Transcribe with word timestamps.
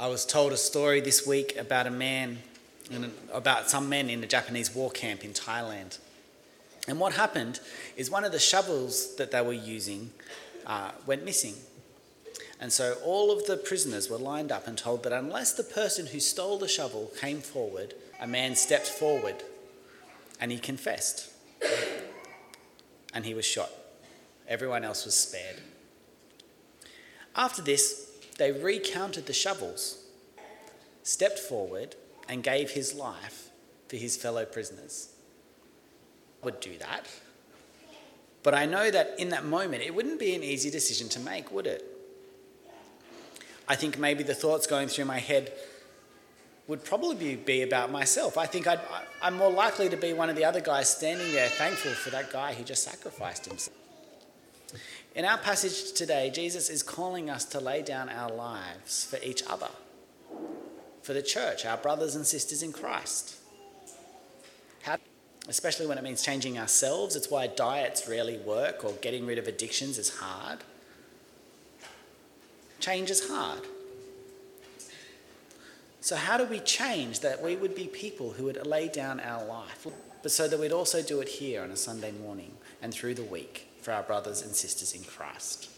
I 0.00 0.06
was 0.06 0.24
told 0.24 0.52
a 0.52 0.56
story 0.56 1.00
this 1.00 1.26
week 1.26 1.56
about 1.56 1.88
a 1.88 1.90
man, 1.90 2.38
about 3.32 3.68
some 3.68 3.88
men 3.88 4.08
in 4.08 4.22
a 4.22 4.28
Japanese 4.28 4.72
war 4.72 4.92
camp 4.92 5.24
in 5.24 5.32
Thailand. 5.32 5.98
And 6.86 7.00
what 7.00 7.14
happened 7.14 7.58
is 7.96 8.08
one 8.08 8.22
of 8.22 8.30
the 8.30 8.38
shovels 8.38 9.16
that 9.16 9.32
they 9.32 9.42
were 9.42 9.52
using 9.52 10.10
uh, 10.66 10.92
went 11.04 11.24
missing. 11.24 11.54
And 12.60 12.72
so 12.72 12.96
all 13.04 13.32
of 13.32 13.46
the 13.46 13.56
prisoners 13.56 14.08
were 14.08 14.18
lined 14.18 14.52
up 14.52 14.68
and 14.68 14.78
told 14.78 15.02
that 15.02 15.12
unless 15.12 15.52
the 15.52 15.64
person 15.64 16.06
who 16.06 16.20
stole 16.20 16.58
the 16.58 16.68
shovel 16.68 17.10
came 17.20 17.40
forward, 17.40 17.94
a 18.20 18.26
man 18.28 18.54
stepped 18.54 18.86
forward 18.86 19.42
and 20.40 20.52
he 20.52 20.58
confessed. 20.58 21.28
And 23.12 23.26
he 23.26 23.34
was 23.34 23.44
shot. 23.44 23.70
Everyone 24.46 24.84
else 24.84 25.04
was 25.04 25.16
spared. 25.16 25.56
After 27.34 27.62
this, 27.62 28.07
they 28.38 28.52
recounted 28.52 29.26
the 29.26 29.32
shovels, 29.32 30.04
stepped 31.02 31.38
forward, 31.38 31.96
and 32.28 32.42
gave 32.42 32.70
his 32.70 32.94
life 32.94 33.48
for 33.88 33.96
his 33.96 34.16
fellow 34.16 34.44
prisoners. 34.44 35.10
I 36.42 36.46
would 36.46 36.60
do 36.60 36.78
that. 36.78 37.08
But 38.42 38.54
I 38.54 38.64
know 38.64 38.90
that 38.90 39.16
in 39.18 39.30
that 39.30 39.44
moment, 39.44 39.82
it 39.82 39.94
wouldn't 39.94 40.20
be 40.20 40.34
an 40.34 40.42
easy 40.42 40.70
decision 40.70 41.08
to 41.10 41.20
make, 41.20 41.50
would 41.50 41.66
it? 41.66 41.84
I 43.66 43.74
think 43.74 43.98
maybe 43.98 44.22
the 44.22 44.34
thoughts 44.34 44.66
going 44.66 44.88
through 44.88 45.04
my 45.04 45.18
head 45.18 45.52
would 46.68 46.84
probably 46.84 47.34
be 47.34 47.62
about 47.62 47.90
myself. 47.90 48.38
I 48.38 48.46
think 48.46 48.66
i 48.66 48.78
am 49.22 49.36
more 49.36 49.50
likely 49.50 49.88
to 49.88 49.96
be 49.96 50.12
one 50.12 50.30
of 50.30 50.36
the 50.36 50.44
other 50.44 50.60
guys 50.60 50.88
standing 50.88 51.32
there 51.32 51.48
thankful 51.48 51.92
for 51.92 52.10
that 52.10 52.30
guy 52.30 52.54
who 52.54 52.62
just 52.62 52.84
sacrificed 52.84 53.46
himself. 53.46 53.77
In 55.14 55.24
our 55.24 55.38
passage 55.38 55.92
today, 55.92 56.30
Jesus 56.30 56.68
is 56.68 56.82
calling 56.82 57.30
us 57.30 57.44
to 57.46 57.60
lay 57.60 57.82
down 57.82 58.08
our 58.08 58.30
lives 58.30 59.04
for 59.04 59.18
each 59.22 59.42
other, 59.46 59.70
for 61.02 61.12
the 61.12 61.22
church, 61.22 61.64
our 61.64 61.76
brothers 61.76 62.14
and 62.14 62.26
sisters 62.26 62.62
in 62.62 62.72
Christ. 62.72 63.36
Especially 65.48 65.86
when 65.86 65.96
it 65.96 66.04
means 66.04 66.22
changing 66.22 66.58
ourselves. 66.58 67.16
It's 67.16 67.30
why 67.30 67.46
diets 67.46 68.06
rarely 68.06 68.36
work 68.36 68.84
or 68.84 68.92
getting 69.00 69.24
rid 69.24 69.38
of 69.38 69.48
addictions 69.48 69.96
is 69.96 70.18
hard. 70.18 70.58
Change 72.80 73.10
is 73.10 73.28
hard. 73.28 73.62
So, 76.00 76.16
how 76.16 76.36
do 76.36 76.44
we 76.44 76.60
change 76.60 77.20
that 77.20 77.42
we 77.42 77.56
would 77.56 77.74
be 77.74 77.86
people 77.86 78.32
who 78.32 78.44
would 78.44 78.64
lay 78.66 78.88
down 78.88 79.20
our 79.20 79.44
life, 79.44 79.86
but 80.22 80.30
so 80.30 80.46
that 80.48 80.60
we'd 80.60 80.70
also 80.70 81.02
do 81.02 81.20
it 81.20 81.28
here 81.28 81.62
on 81.62 81.70
a 81.70 81.76
Sunday 81.76 82.12
morning 82.12 82.52
and 82.80 82.92
through 82.92 83.14
the 83.14 83.24
week 83.24 83.67
for 83.88 83.94
our 83.94 84.02
brothers 84.02 84.42
and 84.42 84.54
sisters 84.54 84.92
in 84.92 85.02
Christ? 85.02 85.70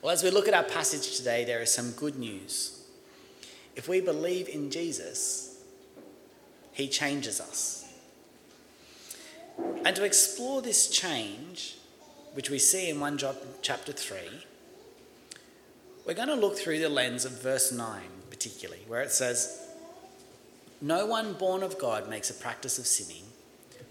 Well, 0.00 0.12
as 0.12 0.22
we 0.22 0.30
look 0.30 0.46
at 0.46 0.54
our 0.54 0.62
passage 0.62 1.16
today, 1.16 1.44
there 1.44 1.60
is 1.60 1.74
some 1.74 1.90
good 1.90 2.16
news. 2.16 2.84
If 3.74 3.88
we 3.88 4.00
believe 4.00 4.48
in 4.48 4.70
Jesus, 4.70 5.60
he 6.70 6.86
changes 6.86 7.40
us. 7.40 7.92
And 9.84 9.96
to 9.96 10.04
explore 10.04 10.62
this 10.62 10.88
change, 10.88 11.78
which 12.34 12.48
we 12.48 12.60
see 12.60 12.88
in 12.88 13.00
1 13.00 13.18
John 13.18 13.34
chapter 13.60 13.90
3, 13.90 14.18
we're 16.06 16.14
going 16.14 16.28
to 16.28 16.36
look 16.36 16.56
through 16.56 16.78
the 16.78 16.88
lens 16.88 17.24
of 17.24 17.42
verse 17.42 17.72
9, 17.72 18.02
particularly, 18.30 18.84
where 18.86 19.02
it 19.02 19.10
says, 19.10 19.66
No 20.80 21.06
one 21.06 21.32
born 21.32 21.64
of 21.64 21.76
God 21.80 22.08
makes 22.08 22.30
a 22.30 22.34
practice 22.34 22.78
of 22.78 22.86
sinning, 22.86 23.24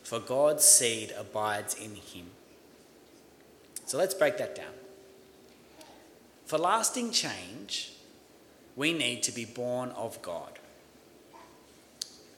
for 0.03 0.21
God's 0.21 0.63
seed 0.63 1.13
abides 1.19 1.73
in 1.73 1.95
him. 1.95 2.27
So 3.91 3.97
let's 3.97 4.13
break 4.13 4.37
that 4.37 4.55
down. 4.55 4.73
For 6.45 6.57
lasting 6.57 7.11
change, 7.11 7.91
we 8.77 8.93
need 8.93 9.21
to 9.23 9.33
be 9.33 9.43
born 9.43 9.89
of 9.89 10.21
God. 10.21 10.59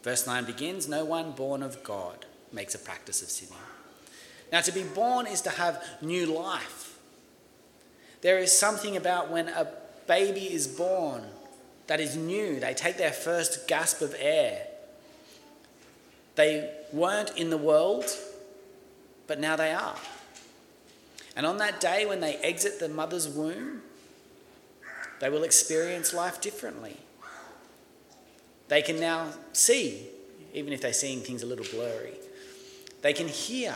Verse 0.01 0.25
9 0.25 0.45
begins 0.45 0.87
No 0.87 1.05
one 1.05 1.33
born 1.33 1.61
of 1.61 1.83
God 1.83 2.25
makes 2.51 2.73
a 2.73 2.79
practice 2.79 3.21
of 3.21 3.29
sinning. 3.29 3.53
Now, 4.51 4.61
to 4.61 4.71
be 4.71 4.81
born 4.81 5.27
is 5.27 5.41
to 5.41 5.51
have 5.51 5.83
new 6.01 6.25
life 6.25 6.83
there 8.23 8.39
is 8.39 8.57
something 8.57 8.95
about 8.95 9.29
when 9.29 9.49
a 9.49 9.67
baby 10.07 10.51
is 10.51 10.65
born 10.65 11.23
that 11.87 11.99
is 11.99 12.15
new. 12.15 12.57
They 12.59 12.73
take 12.73 12.97
their 12.97 13.11
first 13.11 13.67
gasp 13.67 14.01
of 14.01 14.15
air. 14.17 14.65
They 16.35 16.71
weren't 16.93 17.37
in 17.37 17.49
the 17.49 17.57
world, 17.57 18.05
but 19.27 19.41
now 19.41 19.57
they 19.57 19.73
are. 19.73 19.97
And 21.35 21.45
on 21.45 21.57
that 21.57 21.79
day 21.79 22.05
when 22.05 22.19
they 22.19 22.35
exit 22.37 22.79
the 22.79 22.89
mother's 22.89 23.27
womb, 23.27 23.81
they 25.19 25.29
will 25.29 25.43
experience 25.43 26.13
life 26.13 26.41
differently. 26.41 26.97
They 28.67 28.81
can 28.81 28.99
now 28.99 29.29
see, 29.53 30.07
even 30.53 30.73
if 30.73 30.81
they're 30.81 30.93
seeing 30.93 31.21
things 31.21 31.43
a 31.43 31.45
little 31.45 31.65
blurry. 31.71 32.13
They 33.01 33.13
can 33.13 33.27
hear, 33.27 33.75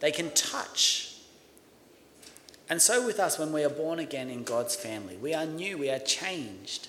they 0.00 0.10
can 0.10 0.30
touch, 0.30 1.14
and 2.68 2.80
so 2.80 3.04
with 3.04 3.20
us 3.20 3.38
when 3.38 3.52
we 3.52 3.62
are 3.62 3.70
born 3.70 3.98
again 3.98 4.30
in 4.30 4.42
God's 4.42 4.74
family, 4.74 5.16
we 5.16 5.34
are 5.34 5.46
new, 5.46 5.76
we 5.76 5.90
are 5.90 5.98
changed. 5.98 6.88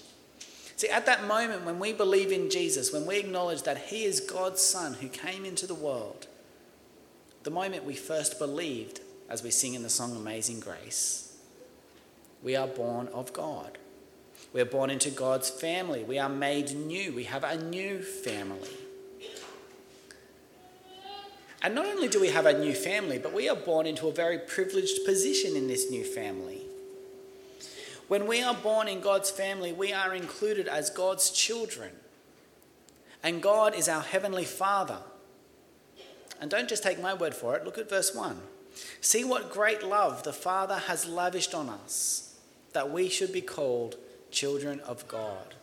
See, 0.77 0.88
at 0.88 1.05
that 1.05 1.25
moment 1.25 1.65
when 1.65 1.79
we 1.79 1.94
believe 1.94 2.31
in 2.31 2.49
Jesus, 2.49 2.94
when 2.94 3.05
we 3.05 3.17
acknowledge 3.17 3.63
that 3.63 3.77
He 3.77 4.03
is 4.03 4.19
God's 4.19 4.61
Son 4.61 4.95
who 4.95 5.07
came 5.07 5.45
into 5.45 5.67
the 5.67 5.75
world, 5.75 6.27
the 7.44 7.51
moment 7.51 7.83
we 7.83 7.95
first 7.95 8.39
believed, 8.39 9.01
as 9.30 9.44
we 9.44 9.52
sing 9.52 9.74
in 9.74 9.84
the 9.84 9.90
song 9.90 10.16
Amazing 10.16 10.59
Grace, 10.59 11.38
we 12.44 12.56
are 12.56 12.68
born 12.68 13.08
of 13.08 13.34
God. 13.34 13.78
We 14.53 14.62
are 14.62 14.66
born 14.66 14.90
into 14.90 15.09
God's 15.09 15.50
family. 15.50 16.03
We 16.03 16.19
are 16.19 16.30
made 16.30 16.75
new. 16.75 17.13
We 17.13 17.24
have 17.25 17.44
a 17.44 17.58
new 17.58 18.02
family. 18.02 18.69
And 21.62 21.74
not 21.74 21.88
only 21.88 22.08
do 22.08 22.22
we 22.22 22.30
have 22.30 22.46
a 22.46 22.58
new 22.58 22.74
family, 22.74 23.18
but 23.18 23.34
we 23.34 23.50
are 23.50 23.56
born 23.56 23.88
into 23.88 24.08
a 24.08 24.12
very 24.12 24.38
privileged 24.38 25.03
position 25.03 25.56
in 25.56 25.68
this 25.68 25.90
new 25.90 26.03
family. 26.03 26.62
When 28.07 28.28
we 28.28 28.44
are 28.44 28.53
born 28.53 28.88
in 28.88 29.02
God's 29.02 29.31
family, 29.31 29.74
we 29.74 29.92
are 29.92 30.13
included 30.13 30.68
as 30.68 30.92
God's 30.92 31.31
children. 31.31 31.92
And 33.24 33.42
God 33.42 33.74
is 33.74 33.90
our 33.90 34.03
heavenly 34.03 34.46
Father. 34.46 35.00
And 36.40 36.52
don't 36.52 36.69
just 36.69 36.84
take 36.84 37.02
my 37.02 37.16
word 37.16 37.34
for 37.34 37.56
it, 37.56 37.66
look 37.66 37.80
at 37.80 37.90
verse 37.90 38.13
1. 38.13 38.40
See 39.02 39.24
what 39.24 39.52
great 39.52 39.84
love 39.84 40.24
the 40.24 40.34
Father 40.34 40.75
has 40.75 41.08
lavished 41.08 41.53
on 41.53 41.69
us, 41.69 42.36
that 42.74 42.91
we 42.91 43.09
should 43.09 43.31
be 43.31 43.41
called 43.41 43.97
children 44.31 44.80
of 44.81 45.08
God. 45.08 45.56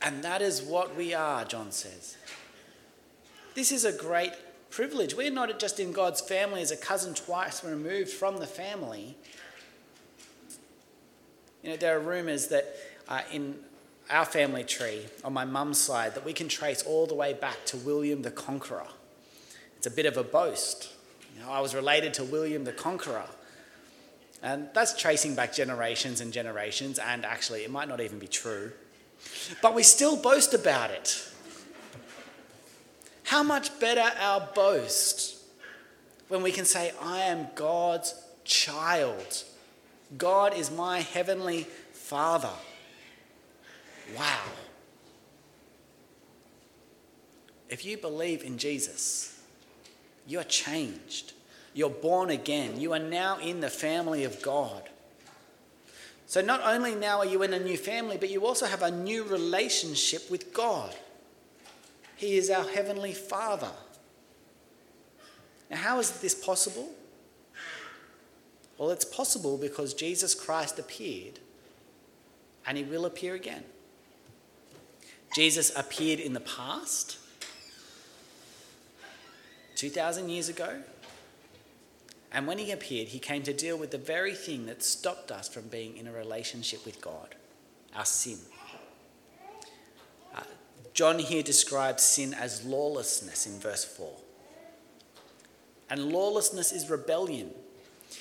And 0.00 0.22
that 0.22 0.42
is 0.42 0.62
what 0.62 0.96
we 0.96 1.12
are, 1.12 1.44
John 1.44 1.72
says. 1.72 2.16
This 3.54 3.72
is 3.72 3.84
a 3.84 3.92
great 3.92 4.32
privilege. 4.70 5.14
We're 5.14 5.30
not 5.30 5.58
just 5.58 5.80
in 5.80 5.92
God's 5.92 6.20
family 6.20 6.62
as 6.62 6.70
a 6.70 6.76
cousin 6.76 7.14
twice 7.14 7.64
removed 7.64 8.10
from 8.10 8.38
the 8.38 8.46
family. 8.46 9.16
You 11.62 11.70
know, 11.70 11.76
there 11.76 11.96
are 11.96 12.00
rumours 12.00 12.48
that 12.48 12.74
uh, 13.08 13.22
in 13.32 13.56
our 14.10 14.24
family 14.24 14.64
tree 14.64 15.06
on 15.24 15.32
my 15.32 15.44
mum's 15.44 15.78
side 15.78 16.14
that 16.14 16.24
we 16.24 16.32
can 16.32 16.48
trace 16.48 16.82
all 16.82 17.06
the 17.06 17.14
way 17.14 17.32
back 17.32 17.64
to 17.66 17.76
William 17.76 18.22
the 18.22 18.30
Conqueror. 18.30 18.86
It's 19.76 19.86
a 19.86 19.90
bit 19.90 20.06
of 20.06 20.16
a 20.16 20.24
boast. 20.24 20.92
You 21.38 21.44
know, 21.44 21.52
I 21.52 21.60
was 21.60 21.72
related 21.72 22.14
to 22.14 22.24
William 22.24 22.64
the 22.64 22.72
Conqueror. 22.72 23.26
And 24.42 24.68
that's 24.74 24.98
tracing 24.98 25.36
back 25.36 25.52
generations 25.52 26.20
and 26.20 26.32
generations, 26.32 26.98
and 26.98 27.24
actually, 27.24 27.62
it 27.62 27.70
might 27.70 27.88
not 27.88 28.00
even 28.00 28.18
be 28.18 28.26
true. 28.26 28.72
But 29.62 29.74
we 29.74 29.84
still 29.84 30.16
boast 30.16 30.52
about 30.52 30.90
it. 30.90 31.28
How 33.24 33.42
much 33.42 33.78
better 33.78 34.10
our 34.20 34.48
boast 34.52 35.36
when 36.26 36.42
we 36.42 36.50
can 36.50 36.64
say, 36.64 36.92
I 37.00 37.20
am 37.20 37.46
God's 37.54 38.14
child. 38.44 39.44
God 40.16 40.56
is 40.56 40.70
my 40.70 41.00
heavenly 41.00 41.64
Father. 41.92 42.50
Wow. 44.16 44.42
If 47.68 47.84
you 47.84 47.96
believe 47.96 48.42
in 48.42 48.58
Jesus, 48.58 49.37
you're 50.28 50.44
changed. 50.44 51.32
You're 51.74 51.90
born 51.90 52.30
again. 52.30 52.78
You 52.78 52.92
are 52.92 52.98
now 52.98 53.38
in 53.38 53.60
the 53.60 53.70
family 53.70 54.24
of 54.24 54.40
God. 54.42 54.82
So, 56.26 56.42
not 56.42 56.60
only 56.62 56.94
now 56.94 57.20
are 57.20 57.26
you 57.26 57.42
in 57.42 57.54
a 57.54 57.58
new 57.58 57.78
family, 57.78 58.18
but 58.18 58.28
you 58.28 58.46
also 58.46 58.66
have 58.66 58.82
a 58.82 58.90
new 58.90 59.24
relationship 59.24 60.30
with 60.30 60.52
God. 60.52 60.94
He 62.16 62.36
is 62.36 62.50
our 62.50 62.68
Heavenly 62.68 63.14
Father. 63.14 63.70
Now, 65.70 65.78
how 65.78 65.98
is 65.98 66.10
this 66.20 66.34
possible? 66.34 66.90
Well, 68.76 68.90
it's 68.90 69.04
possible 69.04 69.56
because 69.56 69.94
Jesus 69.94 70.34
Christ 70.34 70.78
appeared 70.78 71.38
and 72.66 72.76
he 72.76 72.84
will 72.84 73.06
appear 73.06 73.34
again. 73.34 73.64
Jesus 75.34 75.72
appeared 75.74 76.20
in 76.20 76.34
the 76.34 76.40
past, 76.40 77.16
2,000 79.78 80.28
years 80.28 80.48
ago, 80.48 80.82
and 82.32 82.46
when 82.46 82.58
he 82.58 82.72
appeared, 82.72 83.08
he 83.08 83.18
came 83.18 83.42
to 83.44 83.52
deal 83.52 83.78
with 83.78 83.90
the 83.90 83.98
very 83.98 84.34
thing 84.34 84.66
that 84.66 84.82
stopped 84.82 85.30
us 85.30 85.48
from 85.48 85.68
being 85.68 85.96
in 85.96 86.06
a 86.06 86.12
relationship 86.12 86.84
with 86.84 87.00
God 87.00 87.36
our 87.96 88.04
sin. 88.04 88.38
Uh, 90.36 90.42
John 90.92 91.18
here 91.18 91.42
describes 91.42 92.02
sin 92.02 92.34
as 92.34 92.64
lawlessness 92.64 93.46
in 93.46 93.58
verse 93.58 93.84
4. 93.84 94.12
And 95.90 96.12
lawlessness 96.12 96.70
is 96.70 96.90
rebellion. 96.90 97.50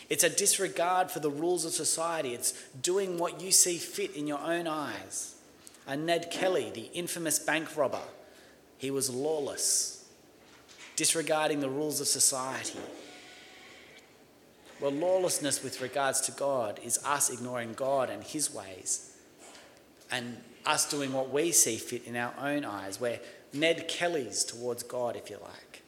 It's 0.10 0.24
a 0.24 0.30
disregard 0.30 1.12
for 1.12 1.20
the 1.20 1.30
rules 1.30 1.66
of 1.66 1.74
society. 1.74 2.34
It's 2.34 2.54
doing 2.82 3.18
what 3.18 3.42
you 3.42 3.52
see 3.52 3.78
fit 3.78 4.16
in 4.16 4.26
your 4.26 4.40
own 4.40 4.68
eyes. 4.68 5.36
And 5.86 6.06
Ned 6.06 6.32
Kelly, 6.32 6.72
the 6.74 6.90
infamous 6.94 7.40
bank 7.40 7.76
robber, 7.76 8.02
he 8.78 8.90
was 8.90 9.10
lawless, 9.10 9.97
disregarding 10.98 11.62
the 11.62 11.70
rules 11.70 12.02
of 12.02 12.08
society. 12.08 12.80
Well, 14.82 14.92
lawlessness 14.92 15.64
with 15.64 15.80
regards 15.82 16.20
to 16.22 16.32
God 16.34 16.80
is 16.84 17.00
us 17.06 17.30
ignoring 17.30 17.74
God 17.74 18.10
and 18.10 18.24
His 18.24 18.54
ways 18.54 19.16
and 20.12 20.38
us 20.66 20.90
doing 20.90 21.14
what 21.14 21.32
we 21.32 21.52
see 21.52 21.78
fit 21.78 22.06
in 22.06 22.16
our 22.16 22.34
own 22.40 22.66
eyes. 22.66 23.00
We're 23.00 23.20
Ned 23.54 23.88
Kellys 23.88 24.44
towards 24.44 24.84
God, 24.84 25.16
if 25.16 25.30
you 25.30 25.38
like. 25.42 25.84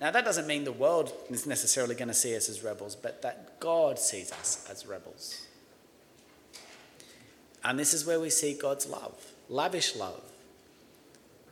Now, 0.00 0.10
that 0.10 0.24
doesn't 0.24 0.46
mean 0.46 0.64
the 0.64 0.72
world 0.72 1.12
is 1.30 1.46
necessarily 1.46 1.94
going 1.94 2.08
to 2.08 2.14
see 2.14 2.36
us 2.36 2.48
as 2.48 2.64
rebels, 2.64 2.96
but 2.96 3.22
that 3.22 3.60
God 3.60 3.98
sees 3.98 4.32
us 4.32 4.66
as 4.70 4.86
rebels. 4.86 5.46
And 7.62 7.78
this 7.78 7.94
is 7.94 8.04
where 8.04 8.20
we 8.20 8.28
see 8.28 8.54
God's 8.54 8.86
love, 8.86 9.14
lavish 9.48 9.94
love. 9.94 10.20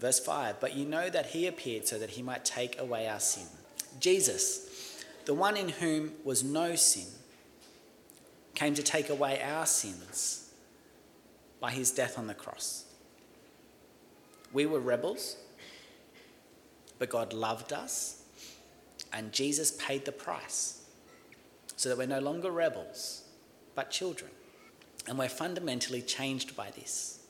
Verse 0.03 0.19
5 0.19 0.59
But 0.59 0.75
you 0.75 0.85
know 0.85 1.09
that 1.09 1.27
he 1.27 1.47
appeared 1.47 1.87
so 1.87 1.99
that 1.99 2.11
he 2.11 2.23
might 2.23 2.45
take 2.45 2.79
away 2.79 3.07
our 3.07 3.21
sin. 3.21 3.47
Jesus, 4.01 5.05
the 5.27 5.33
one 5.33 5.57
in 5.57 5.69
whom 5.69 6.13
was 6.25 6.43
no 6.43 6.75
sin, 6.75 7.07
came 8.57 8.75
to 8.75 8.83
take 8.83 9.09
away 9.09 9.41
our 9.41 9.65
sins 9.65 10.53
by 11.61 11.71
his 11.71 11.93
death 11.93 12.19
on 12.19 12.27
the 12.27 12.35
cross. 12.35 12.85
We 14.53 14.67
were 14.67 14.81
rebels, 14.81 15.37
but 16.99 17.09
God 17.09 17.33
loved 17.33 17.73
us, 17.73 18.25
and 19.13 19.33
Jesus 19.33 19.71
paid 19.71 20.05
the 20.05 20.13
price 20.13 20.83
so 21.77 21.89
that 21.89 21.97
we're 21.97 22.09
no 22.09 22.19
longer 22.19 22.51
rebels, 22.51 23.23
but 23.77 23.93
children. 23.93 24.33
And 25.07 25.17
we're 25.17 25.29
fundamentally 25.29 26.03
changed 26.03 26.57
by 26.57 26.71
this. 26.71 27.22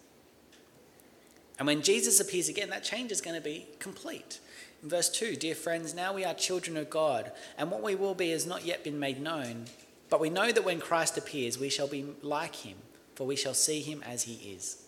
And 1.63 1.69
when 1.69 1.83
Jesus 1.83 2.19
appears 2.19 2.49
again, 2.49 2.71
that 2.71 2.83
change 2.83 3.13
is 3.13 3.21
going 3.21 3.37
to 3.37 3.41
be 3.41 3.69
complete. 3.79 4.41
In 4.83 4.89
verse 4.89 5.09
2, 5.09 5.37
dear 5.37 5.55
friends, 5.55 5.95
now 5.95 6.13
we 6.13 6.25
are 6.25 6.35
children 6.35 6.77
of 6.77 6.91
God, 6.91 7.31
and 7.57 7.71
what 7.71 7.85
we 7.85 7.95
will 7.95 8.17
be 8.17 8.33
has 8.33 8.45
not 8.45 8.65
yet 8.65 8.83
been 8.83 8.99
made 8.99 9.23
known. 9.23 9.67
But 10.11 10.19
we 10.19 10.29
know 10.29 10.51
that 10.51 10.65
when 10.65 10.81
Christ 10.81 11.17
appears, 11.17 11.61
we 11.61 11.69
shall 11.69 11.87
be 11.87 12.05
like 12.21 12.57
him, 12.57 12.79
for 13.15 13.29
we 13.29 13.37
shall 13.37 13.55
see 13.55 13.81
him 13.81 14.03
as 14.05 14.25
he 14.25 14.55
is. 14.55 14.83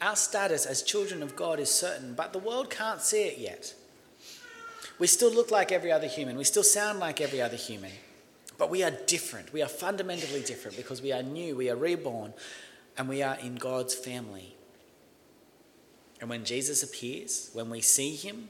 Our 0.00 0.14
status 0.14 0.64
as 0.64 0.84
children 0.84 1.20
of 1.20 1.34
God 1.34 1.58
is 1.58 1.68
certain, 1.68 2.14
but 2.14 2.32
the 2.32 2.38
world 2.38 2.70
can't 2.70 3.02
see 3.02 3.24
it 3.24 3.38
yet. 3.38 3.74
We 5.00 5.08
still 5.08 5.34
look 5.34 5.50
like 5.50 5.72
every 5.72 5.90
other 5.90 6.06
human, 6.06 6.36
we 6.36 6.44
still 6.44 6.62
sound 6.62 7.00
like 7.00 7.20
every 7.20 7.42
other 7.42 7.56
human. 7.56 7.90
But 8.58 8.70
we 8.70 8.84
are 8.84 8.92
different. 8.92 9.52
We 9.52 9.62
are 9.62 9.68
fundamentally 9.68 10.42
different 10.42 10.76
because 10.76 11.02
we 11.02 11.10
are 11.10 11.24
new, 11.24 11.56
we 11.56 11.68
are 11.68 11.74
reborn, 11.74 12.32
and 12.96 13.08
we 13.08 13.22
are 13.22 13.36
in 13.36 13.56
God's 13.56 13.94
family. 13.94 14.56
And 16.20 16.30
when 16.30 16.44
Jesus 16.44 16.82
appears, 16.82 17.50
when 17.52 17.70
we 17.70 17.80
see 17.80 18.14
him, 18.14 18.48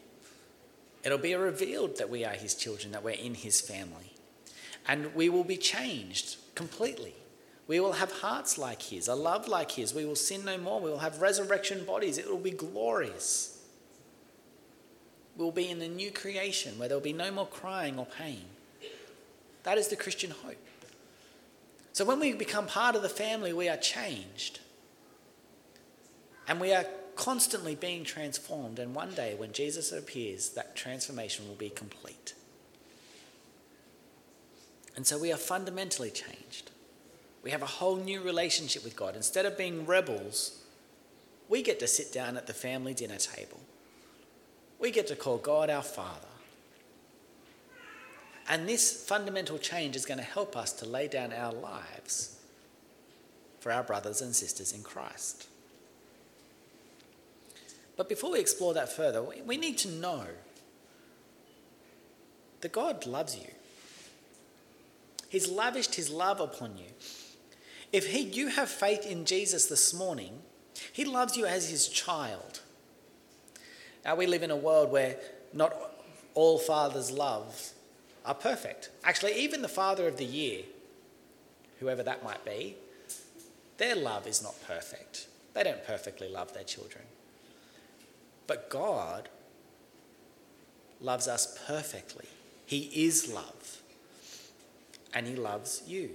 it'll 1.03 1.19
be 1.19 1.35
revealed 1.35 1.99
that 1.99 2.11
we 2.11 2.25
are 2.25 2.33
his 2.33 2.55
children, 2.55 2.93
that 2.93 3.03
we're 3.03 3.11
in 3.11 3.35
his 3.35 3.61
family. 3.61 4.13
And 4.87 5.15
we 5.15 5.29
will 5.29 5.45
be 5.45 5.57
changed 5.57 6.37
completely. 6.55 7.15
We 7.67 7.81
will 7.81 7.93
have 7.93 8.13
hearts 8.13 8.59
like 8.59 8.83
his, 8.83 9.09
a 9.09 9.15
love 9.15 9.49
like 9.49 9.73
his. 9.73 9.95
We 9.95 10.05
will 10.05 10.17
sin 10.17 10.45
no 10.45 10.59
more. 10.59 10.81
We 10.81 10.91
will 10.91 10.99
have 10.99 11.23
resurrection 11.23 11.85
bodies. 11.85 12.19
It 12.19 12.29
will 12.29 12.39
be 12.39 12.51
glorious. 12.51 13.63
We'll 15.37 15.51
be 15.51 15.71
in 15.71 15.79
the 15.79 15.89
new 15.89 16.11
creation 16.11 16.79
where 16.79 16.89
there 16.89 16.97
will 16.97 17.03
be 17.03 17.15
no 17.15 17.31
more 17.31 17.47
crying 17.47 17.99
or 17.99 18.07
pain. 18.07 18.45
That 19.63 19.79
is 19.79 19.89
the 19.89 19.97
Christian 19.97 20.31
hope. 20.31 20.59
So 21.95 22.05
when 22.05 22.19
we 22.19 22.33
become 22.33 22.67
part 22.67 22.97
of 22.97 23.03
the 23.03 23.09
family, 23.09 23.53
we 23.53 23.69
are 23.69 23.77
changed. 23.77 24.59
And 26.49 26.61
we 26.61 26.75
are 26.75 26.85
constantly 27.15 27.77
being 27.77 28.03
transformed. 28.03 28.81
And 28.81 28.97
one 28.97 29.15
day, 29.15 29.37
when 29.37 29.53
Jesus 29.53 29.93
appears, 29.93 30.51
that 30.51 30.75
transformation 30.75 31.47
will 31.47 31.55
be 31.55 31.71
complete. 31.71 32.35
And 34.97 35.07
so 35.07 35.19
we 35.19 35.33
are 35.33 35.37
fundamentally 35.37 36.11
changed. 36.11 36.73
We 37.45 37.53
have 37.53 37.63
a 37.63 37.67
whole 37.67 37.97
new 37.97 38.21
relationship 38.23 38.83
with 38.83 38.97
God. 38.97 39.15
Instead 39.15 39.47
of 39.47 39.57
being 39.57 39.87
rebels, 39.87 40.65
we 41.49 41.63
get 41.63 41.79
to 41.79 41.87
sit 41.87 42.13
down 42.13 42.37
at 42.37 42.49
the 42.49 42.55
family 42.55 42.93
dinner 42.93 43.19
table. 43.19 43.61
We 44.81 44.91
get 44.91 45.07
to 45.07 45.17
call 45.17 45.39
God 45.39 45.71
our 45.71 45.83
Father. 45.83 46.34
And 48.49 48.69
this 48.69 49.05
fundamental 49.05 49.59
change 49.59 49.97
is 49.97 50.05
going 50.05 50.19
to 50.19 50.25
help 50.25 50.57
us 50.57 50.73
to 50.75 50.87
lay 50.87 51.09
down 51.09 51.33
our 51.33 51.53
lives 51.53 52.37
for 53.61 53.73
our 53.73 53.83
brothers 53.83 54.21
and 54.21 54.37
sisters 54.37 54.73
in 54.73 54.83
Christ. 54.83 55.49
But 57.97 58.09
before 58.09 58.33
we 58.33 58.41
explore 58.41 58.75
that 58.75 58.93
further, 58.93 59.23
we 59.23 59.57
need 59.57 59.79
to 59.79 59.89
know 59.89 60.27
that 62.61 62.73
God 62.73 63.07
loves 63.07 63.37
you. 63.37 63.47
He's 65.29 65.49
lavished 65.49 65.95
his 65.95 66.11
love 66.11 66.41
upon 66.41 66.77
you. 66.77 66.91
If 67.93 68.09
he, 68.09 68.21
you 68.21 68.49
have 68.49 68.69
faith 68.69 69.07
in 69.07 69.25
Jesus 69.25 69.67
this 69.67 69.95
morning, 69.95 70.43
he 70.93 71.05
loves 71.05 71.37
you 71.37 71.47
as 71.47 71.71
his 71.71 71.89
child. 71.89 72.61
Now, 74.05 74.17
we 74.17 74.27
live 74.27 74.43
in 74.43 74.51
a 74.51 74.57
world 74.57 74.91
where 74.91 75.17
not 75.53 75.75
all 76.35 76.59
fathers 76.59 77.11
love 77.11 77.74
are 78.25 78.35
perfect. 78.35 78.91
Actually, 79.05 79.35
even 79.35 79.63
the 79.63 79.69
Father 79.69 80.09
of 80.09 80.17
the 80.17 80.25
Year, 80.25 80.63
whoever 81.81 82.03
that 82.03 82.25
might 82.25 82.45
be, 82.45 82.77
their 83.77 83.97
love 83.97 84.27
is 84.27 84.43
not 84.43 84.55
perfect. 84.67 85.27
They 85.53 85.63
don't 85.63 85.85
perfectly 85.85 86.29
love 86.29 86.55
their 86.55 86.65
children. 86.65 87.05
But 88.47 88.71
God 88.71 89.29
loves 91.01 91.29
us 91.29 91.59
perfectly. 91.67 92.27
He 92.67 92.91
is 93.07 93.33
love. 93.33 93.83
And 95.13 95.27
He 95.27 95.37
loves 95.37 95.83
you. 95.87 96.11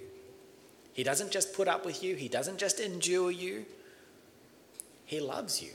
He 0.94 1.04
doesn't 1.04 1.32
just 1.32 1.54
put 1.54 1.68
up 1.68 1.86
with 1.86 2.04
you, 2.04 2.16
He 2.16 2.28
doesn't 2.28 2.58
just 2.58 2.80
endure 2.80 3.32
you, 3.32 3.66
He 5.06 5.20
loves 5.20 5.62
you. 5.62 5.72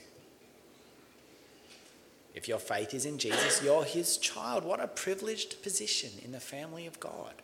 If 2.35 2.49
your 2.49 2.59
faith 2.59 2.93
is 2.93 3.07
in 3.07 3.19
Jesus, 3.19 3.63
you're 3.63 3.85
his 3.85 4.19
child. 4.19 4.65
What 4.65 4.81
a 4.81 4.89
privileged 4.89 5.63
position 5.63 6.11
in 6.25 6.33
the 6.33 6.41
family 6.41 6.87
of 6.87 6.99
God. 6.99 7.35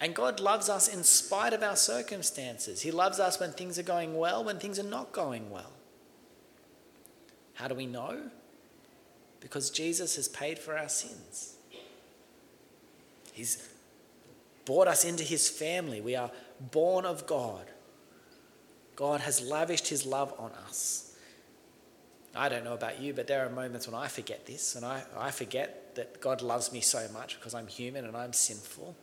And 0.00 0.14
God 0.14 0.40
loves 0.40 0.68
us 0.68 0.88
in 0.88 1.02
spite 1.02 1.52
of 1.52 1.62
our 1.62 1.76
circumstances. 1.76 2.82
He 2.82 2.90
loves 2.90 3.20
us 3.20 3.38
when 3.38 3.52
things 3.52 3.78
are 3.78 3.84
going 3.84 4.16
well, 4.16 4.44
when 4.44 4.58
things 4.58 4.78
are 4.78 4.84
not 4.84 5.12
going 5.12 5.50
well. 5.50 5.72
How 7.54 7.68
do 7.68 7.74
we 7.74 7.86
know? 7.86 8.30
Because 9.40 9.70
Jesus 9.70 10.16
has 10.16 10.28
paid 10.28 10.58
for 10.58 10.78
our 10.78 10.88
sins. 10.88 11.56
He's 13.32 13.68
brought 14.64 14.88
us 14.88 15.04
into 15.04 15.24
his 15.24 15.48
family. 15.48 16.00
We 16.00 16.16
are 16.16 16.30
born 16.60 17.04
of 17.04 17.26
God. 17.26 17.66
God 18.94 19.20
has 19.20 19.40
lavished 19.40 19.88
his 19.88 20.06
love 20.06 20.32
on 20.38 20.52
us. 20.66 21.11
I 22.34 22.48
don't 22.48 22.64
know 22.64 22.74
about 22.74 23.00
you, 23.00 23.12
but 23.12 23.26
there 23.26 23.44
are 23.44 23.50
moments 23.50 23.86
when 23.86 23.94
I 23.94 24.08
forget 24.08 24.46
this 24.46 24.74
and 24.74 24.84
I, 24.84 25.02
I 25.16 25.30
forget 25.30 25.94
that 25.96 26.20
God 26.20 26.40
loves 26.40 26.72
me 26.72 26.80
so 26.80 27.06
much 27.12 27.38
because 27.38 27.54
I'm 27.54 27.66
human 27.66 28.04
and 28.04 28.16
I'm 28.16 28.32
sinful. 28.32 28.96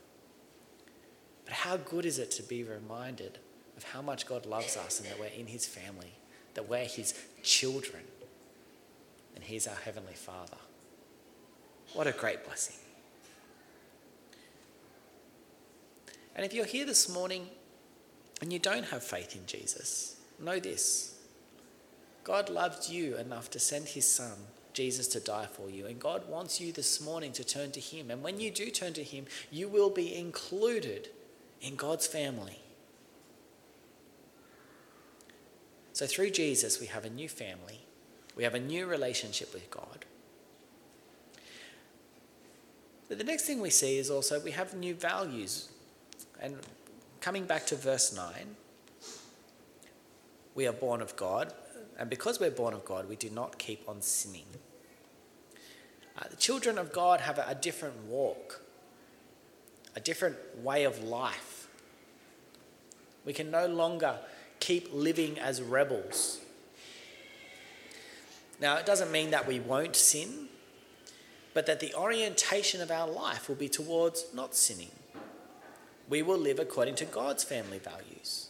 But 1.46 1.54
how 1.54 1.78
good 1.78 2.06
is 2.06 2.18
it 2.18 2.32
to 2.32 2.44
be 2.44 2.64
reminded 2.64 3.38
of 3.78 3.84
how 3.84 4.02
much 4.02 4.26
God 4.26 4.46
loves 4.46 4.78
us 4.78 5.00
and 5.00 5.08
that 5.10 5.20
we're 5.20 5.28
in 5.28 5.48
His 5.48 5.66
family, 5.66 6.14
that 6.56 6.68
we're 6.68 6.86
His 6.86 7.14
children, 7.44 8.04
and 9.36 9.44
He's 9.44 9.68
our 9.68 9.76
Heavenly 9.76 10.14
Father? 10.14 10.58
What 11.94 12.08
a 12.08 12.12
great 12.12 12.46
blessing. 12.46 12.76
And 16.36 16.46
if 16.46 16.54
you're 16.54 16.66
here 16.66 16.86
this 16.86 17.10
morning 17.10 17.48
and 18.42 18.52
you 18.52 18.60
don't 18.60 18.86
have 18.86 19.04
faith 19.04 19.36
in 19.36 19.46
Jesus, 19.46 20.16
know 20.40 20.60
this 20.60 21.19
God 22.24 22.50
loved 22.50 22.90
you 22.90 23.18
enough 23.18 23.50
to 23.52 23.60
send 23.60 23.88
his 23.88 24.08
son, 24.08 24.34
Jesus, 24.74 25.08
to 25.10 25.20
die 25.20 25.48
for 25.52 25.70
you. 25.70 25.86
And 25.86 26.00
God 26.00 26.28
wants 26.30 26.62
you 26.62 26.72
this 26.72 27.02
morning 27.02 27.32
to 27.34 27.44
turn 27.44 27.72
to 27.72 27.80
him. 27.80 28.12
And 28.12 28.22
when 28.22 28.40
you 28.40 28.52
do 28.52 28.70
turn 28.70 28.94
to 28.94 29.04
him, 29.04 29.26
you 29.52 29.68
will 29.68 29.90
be 29.90 30.16
included 30.16 31.10
in 31.62 31.76
God's 31.76 32.08
family. 32.08 32.60
So 35.94 36.06
through 36.06 36.30
Jesus, 36.30 36.80
we 36.80 36.86
have 36.88 37.04
a 37.04 37.10
new 37.10 37.28
family, 37.28 37.82
we 38.36 38.44
have 38.44 38.56
a 38.56 38.60
new 38.60 38.86
relationship 38.86 39.54
with 39.54 39.70
God. 39.70 40.06
But 43.10 43.18
the 43.18 43.24
next 43.24 43.46
thing 43.46 43.60
we 43.60 43.72
see 43.72 43.98
is 43.98 44.10
also 44.10 44.40
we 44.40 44.52
have 44.52 44.76
new 44.76 44.94
values. 44.94 45.70
And 46.40 46.56
coming 47.20 47.46
back 47.46 47.66
to 47.66 47.76
verse 47.76 48.16
9, 48.16 48.32
we 50.56 50.68
are 50.68 50.74
born 50.74 51.02
of 51.02 51.16
God, 51.16 51.54
and 52.00 52.10
because 52.10 52.40
we're 52.40 52.50
born 52.50 52.74
of 52.74 52.86
God, 52.86 53.10
we 53.10 53.18
do 53.18 53.30
not 53.30 53.60
keep 53.60 53.88
on 53.88 54.02
sinning. 54.02 54.46
Uh, 56.18 56.24
the 56.30 56.38
children 56.38 56.78
of 56.78 56.94
God 56.94 57.20
have 57.20 57.38
a, 57.38 57.46
a 57.50 57.56
different 57.56 58.06
walk, 58.06 58.62
a 59.98 60.00
different 60.00 60.38
way 60.64 60.86
of 60.86 61.04
life. 61.04 61.68
We 63.26 63.34
can 63.34 63.52
no 63.52 63.68
longer 63.68 64.18
keep 64.62 64.88
living 64.94 65.38
as 65.40 65.62
rebels. 65.62 66.40
Now, 68.62 68.78
it 68.78 68.86
doesn't 68.86 69.12
mean 69.12 69.32
that 69.32 69.46
we 69.46 69.60
won't 69.60 69.98
sin, 69.98 70.48
but 71.54 71.66
that 71.66 71.82
the 71.82 71.94
orientation 71.94 72.82
of 72.82 72.92
our 72.92 73.10
life 73.10 73.50
will 73.50 73.56
be 73.56 73.70
towards 73.70 74.26
not 74.34 74.56
sinning. 74.56 74.92
We 76.08 76.22
will 76.22 76.38
live 76.38 76.60
according 76.60 76.96
to 76.96 77.06
God's 77.06 77.44
family 77.44 77.80
values. 77.80 78.50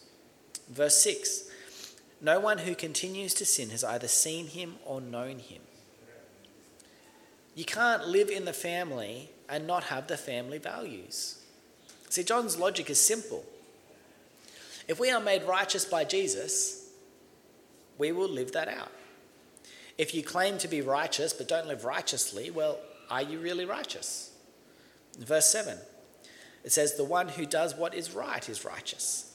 Verse 0.69 1.01
6 1.01 1.48
No 2.21 2.39
one 2.39 2.59
who 2.59 2.75
continues 2.75 3.33
to 3.35 3.45
sin 3.45 3.69
has 3.69 3.83
either 3.83 4.07
seen 4.07 4.47
him 4.47 4.75
or 4.85 4.99
known 4.99 5.39
him. 5.39 5.61
You 7.55 7.65
can't 7.65 8.07
live 8.07 8.29
in 8.29 8.45
the 8.45 8.53
family 8.53 9.29
and 9.47 9.65
not 9.65 9.85
have 9.85 10.07
the 10.07 10.17
family 10.17 10.57
values. 10.57 11.41
See, 12.09 12.23
John's 12.23 12.57
logic 12.57 12.89
is 12.89 12.99
simple. 12.99 13.45
If 14.87 14.99
we 14.99 15.11
are 15.11 15.19
made 15.19 15.43
righteous 15.43 15.85
by 15.85 16.03
Jesus, 16.03 16.89
we 17.97 18.11
will 18.11 18.29
live 18.29 18.51
that 18.53 18.67
out. 18.67 18.91
If 19.97 20.15
you 20.15 20.23
claim 20.23 20.57
to 20.59 20.67
be 20.67 20.81
righteous 20.81 21.33
but 21.33 21.47
don't 21.47 21.67
live 21.67 21.85
righteously, 21.85 22.49
well, 22.49 22.79
are 23.09 23.21
you 23.21 23.39
really 23.39 23.65
righteous? 23.65 24.31
Verse 25.17 25.45
7 25.47 25.77
it 26.63 26.71
says, 26.71 26.95
The 26.95 27.03
one 27.03 27.29
who 27.29 27.45
does 27.45 27.75
what 27.75 27.93
is 27.93 28.13
right 28.13 28.47
is 28.47 28.65
righteous. 28.65 29.28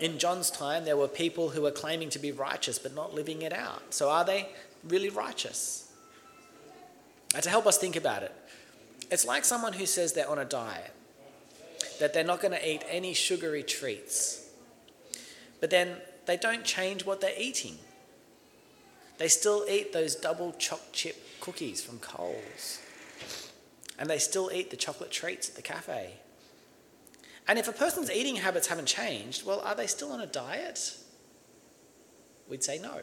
In 0.00 0.18
John's 0.18 0.50
time, 0.50 0.84
there 0.84 0.96
were 0.96 1.08
people 1.08 1.50
who 1.50 1.62
were 1.62 1.70
claiming 1.70 2.10
to 2.10 2.18
be 2.18 2.32
righteous 2.32 2.78
but 2.78 2.94
not 2.94 3.14
living 3.14 3.42
it 3.42 3.52
out. 3.52 3.94
So, 3.94 4.10
are 4.10 4.24
they 4.24 4.48
really 4.84 5.10
righteous? 5.10 5.92
To 7.40 7.48
help 7.48 7.66
us 7.66 7.78
think 7.78 7.96
about 7.96 8.22
it, 8.22 8.32
it's 9.10 9.24
like 9.24 9.44
someone 9.44 9.72
who 9.72 9.86
says 9.86 10.12
they're 10.12 10.28
on 10.28 10.38
a 10.38 10.44
diet, 10.44 10.92
that 11.98 12.12
they're 12.12 12.24
not 12.24 12.40
going 12.40 12.52
to 12.52 12.68
eat 12.70 12.82
any 12.88 13.14
sugary 13.14 13.62
treats, 13.62 14.48
but 15.60 15.70
then 15.70 15.96
they 16.26 16.36
don't 16.36 16.64
change 16.64 17.04
what 17.04 17.20
they're 17.20 17.38
eating. 17.38 17.78
They 19.18 19.28
still 19.28 19.64
eat 19.68 19.92
those 19.92 20.14
double 20.14 20.52
choc 20.52 20.80
chip 20.92 21.16
cookies 21.40 21.82
from 21.82 21.98
Coles. 21.98 22.80
And 23.98 24.08
they 24.08 24.18
still 24.18 24.50
eat 24.52 24.70
the 24.70 24.76
chocolate 24.76 25.10
treats 25.10 25.48
at 25.48 25.56
the 25.56 25.62
cafe. 25.62 26.14
And 27.48 27.58
if 27.58 27.68
a 27.68 27.72
person's 27.72 28.10
eating 28.10 28.36
habits 28.36 28.68
haven't 28.68 28.86
changed, 28.86 29.44
well, 29.44 29.60
are 29.60 29.74
they 29.74 29.86
still 29.86 30.12
on 30.12 30.20
a 30.20 30.26
diet? 30.26 30.96
We'd 32.48 32.62
say 32.62 32.78
no. 32.78 33.00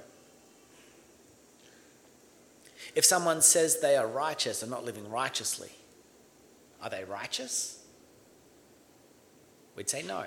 If 2.95 3.05
someone 3.05 3.41
says 3.41 3.79
they 3.79 3.95
are 3.97 4.07
righteous 4.07 4.61
and 4.61 4.71
not 4.71 4.85
living 4.85 5.09
righteously, 5.09 5.69
are 6.81 6.89
they 6.89 7.03
righteous? 7.03 7.83
We'd 9.75 9.89
say 9.89 10.01
no. 10.01 10.25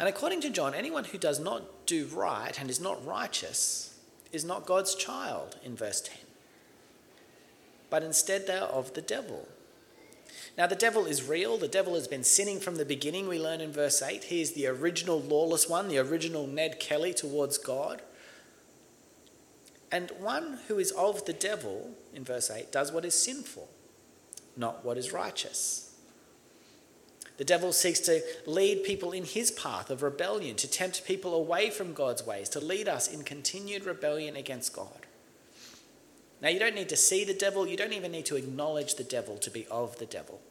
And 0.00 0.08
according 0.08 0.40
to 0.42 0.50
John, 0.50 0.74
anyone 0.74 1.04
who 1.04 1.18
does 1.18 1.38
not 1.38 1.86
do 1.86 2.06
right 2.06 2.58
and 2.58 2.68
is 2.68 2.80
not 2.80 3.04
righteous 3.06 3.98
is 4.32 4.44
not 4.44 4.66
God's 4.66 4.94
child, 4.94 5.56
in 5.64 5.76
verse 5.76 6.00
10. 6.00 6.16
But 7.90 8.02
instead, 8.02 8.46
they 8.46 8.56
are 8.56 8.68
of 8.68 8.94
the 8.94 9.02
devil. 9.02 9.46
Now, 10.56 10.66
the 10.68 10.76
devil 10.76 11.06
is 11.06 11.28
real. 11.28 11.56
The 11.56 11.66
devil 11.66 11.94
has 11.94 12.06
been 12.06 12.22
sinning 12.22 12.60
from 12.60 12.76
the 12.76 12.84
beginning, 12.84 13.26
we 13.26 13.40
learn 13.40 13.60
in 13.60 13.72
verse 13.72 14.00
8. 14.00 14.24
He 14.24 14.40
is 14.40 14.52
the 14.52 14.68
original 14.68 15.20
lawless 15.20 15.68
one, 15.68 15.88
the 15.88 15.98
original 15.98 16.46
Ned 16.46 16.78
Kelly 16.78 17.12
towards 17.12 17.58
God. 17.58 18.02
And 19.90 20.12
one 20.18 20.58
who 20.68 20.78
is 20.78 20.92
of 20.92 21.24
the 21.24 21.32
devil, 21.32 21.90
in 22.12 22.24
verse 22.24 22.50
8, 22.50 22.70
does 22.70 22.92
what 22.92 23.04
is 23.04 23.14
sinful, 23.14 23.68
not 24.56 24.84
what 24.84 24.98
is 24.98 25.12
righteous. 25.12 25.94
The 27.36 27.44
devil 27.44 27.72
seeks 27.72 27.98
to 28.00 28.22
lead 28.46 28.84
people 28.84 29.10
in 29.10 29.24
his 29.24 29.50
path 29.50 29.90
of 29.90 30.02
rebellion, 30.02 30.54
to 30.56 30.68
tempt 30.68 31.04
people 31.04 31.34
away 31.34 31.70
from 31.70 31.92
God's 31.92 32.24
ways, 32.24 32.48
to 32.50 32.60
lead 32.60 32.88
us 32.88 33.08
in 33.08 33.24
continued 33.24 33.86
rebellion 33.86 34.36
against 34.36 34.72
God. 34.72 35.03
Now, 36.44 36.50
you 36.50 36.58
don't 36.58 36.74
need 36.74 36.90
to 36.90 36.96
see 36.96 37.24
the 37.24 37.32
devil, 37.32 37.66
you 37.66 37.74
don't 37.74 37.94
even 37.94 38.12
need 38.12 38.26
to 38.26 38.36
acknowledge 38.36 38.96
the 38.96 39.02
devil 39.02 39.38
to 39.38 39.50
be 39.50 39.66
of 39.70 39.98
the 39.98 40.04
devil. 40.04 40.42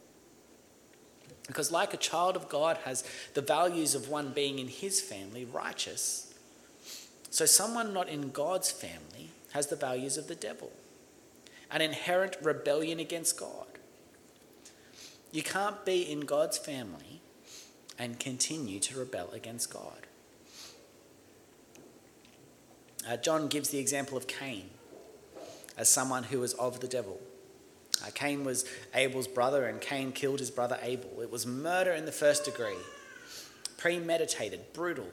Because, 1.46 1.70
like 1.70 1.94
a 1.94 1.96
child 1.96 2.34
of 2.34 2.48
God 2.48 2.78
has 2.78 3.04
the 3.34 3.40
values 3.40 3.94
of 3.94 4.08
one 4.08 4.32
being 4.32 4.58
in 4.58 4.66
his 4.66 5.00
family, 5.00 5.44
righteous, 5.44 6.34
so, 7.30 7.46
someone 7.46 7.92
not 7.92 8.08
in 8.08 8.30
God's 8.30 8.70
family 8.70 9.30
has 9.52 9.66
the 9.66 9.76
values 9.76 10.16
of 10.16 10.28
the 10.28 10.34
devil, 10.34 10.72
an 11.70 11.80
inherent 11.80 12.36
rebellion 12.42 13.00
against 13.00 13.38
God. 13.38 13.66
You 15.30 15.42
can't 15.42 15.84
be 15.84 16.02
in 16.02 16.20
God's 16.20 16.58
family 16.58 17.20
and 17.98 18.20
continue 18.20 18.80
to 18.80 18.98
rebel 18.98 19.30
against 19.32 19.72
God. 19.72 20.06
Uh, 23.08 23.16
John 23.16 23.48
gives 23.48 23.70
the 23.70 23.78
example 23.78 24.16
of 24.16 24.26
Cain 24.28 24.70
as 25.76 25.88
someone 25.88 26.24
who 26.24 26.40
was 26.40 26.54
of 26.54 26.80
the 26.80 26.88
devil. 26.88 27.20
Uh, 28.02 28.10
Cain 28.14 28.44
was 28.44 28.64
Abel's 28.94 29.28
brother, 29.28 29.66
and 29.66 29.80
Cain 29.80 30.12
killed 30.12 30.40
his 30.40 30.50
brother 30.50 30.78
Abel. 30.82 31.20
It 31.20 31.30
was 31.30 31.46
murder 31.46 31.92
in 31.92 32.06
the 32.06 32.12
first 32.12 32.44
degree, 32.44 32.76
premeditated, 33.78 34.72
brutal. 34.72 35.08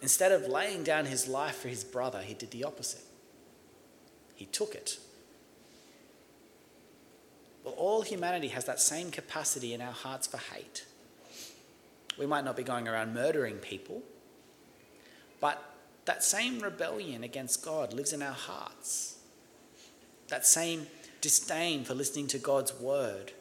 Instead 0.00 0.32
of 0.32 0.46
laying 0.48 0.82
down 0.82 1.06
his 1.06 1.28
life 1.28 1.56
for 1.56 1.68
his 1.68 1.84
brother, 1.84 2.20
he 2.22 2.34
did 2.34 2.50
the 2.50 2.64
opposite. 2.64 3.04
He 4.34 4.46
took 4.46 4.74
it. 4.74 4.98
Well, 7.64 7.74
all 7.74 8.02
humanity 8.02 8.48
has 8.48 8.64
that 8.64 8.80
same 8.80 9.10
capacity 9.10 9.72
in 9.72 9.80
our 9.80 9.92
hearts 9.92 10.26
for 10.26 10.38
hate. 10.38 10.84
We 12.18 12.26
might 12.26 12.44
not 12.44 12.56
be 12.56 12.64
going 12.64 12.88
around 12.88 13.14
murdering 13.14 13.56
people, 13.56 14.02
but 15.40 15.71
that 16.04 16.24
same 16.24 16.60
rebellion 16.60 17.22
against 17.22 17.64
God 17.64 17.92
lives 17.92 18.12
in 18.12 18.22
our 18.22 18.32
hearts. 18.32 19.18
That 20.28 20.46
same 20.46 20.86
disdain 21.20 21.84
for 21.84 21.94
listening 21.94 22.26
to 22.28 22.38
God's 22.38 22.74
word. 22.74 23.32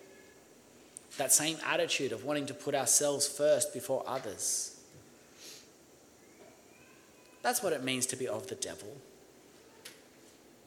That 1.17 1.33
same 1.33 1.57
attitude 1.65 2.11
of 2.11 2.23
wanting 2.23 2.45
to 2.47 2.53
put 2.53 2.75
ourselves 2.75 3.27
first 3.27 3.73
before 3.73 4.03
others. 4.05 4.79
That's 7.41 7.63
what 7.63 7.73
it 7.73 7.83
means 7.83 8.05
to 8.07 8.15
be 8.15 8.27
of 8.27 8.47
the 8.47 8.55
devil. 8.55 8.97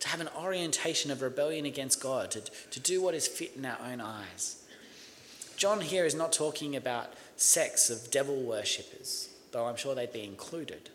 To 0.01 0.09
have 0.09 0.21
an 0.21 0.29
orientation 0.37 1.11
of 1.11 1.23
rebellion 1.23 1.65
against 1.65 2.03
God, 2.03 2.33
to, 2.33 2.41
to 2.41 2.81
do 2.81 3.01
what 3.01 3.15
is 3.15 3.29
fit 3.29 3.53
in 3.57 3.65
our 3.65 3.79
own 3.81 4.01
eyes. 4.01 4.63
John 5.57 5.81
here 5.81 6.05
is 6.05 6.15
not 6.15 6.33
talking 6.33 6.75
about 6.75 7.15
sects 7.37 7.89
of 7.89 8.11
devil 8.11 8.43
worshippers, 8.43 9.31
though 9.53 9.67
I'm 9.67 9.77
sure 9.77 9.95
they'd 9.95 10.13
be 10.13 10.25
included. 10.25 10.91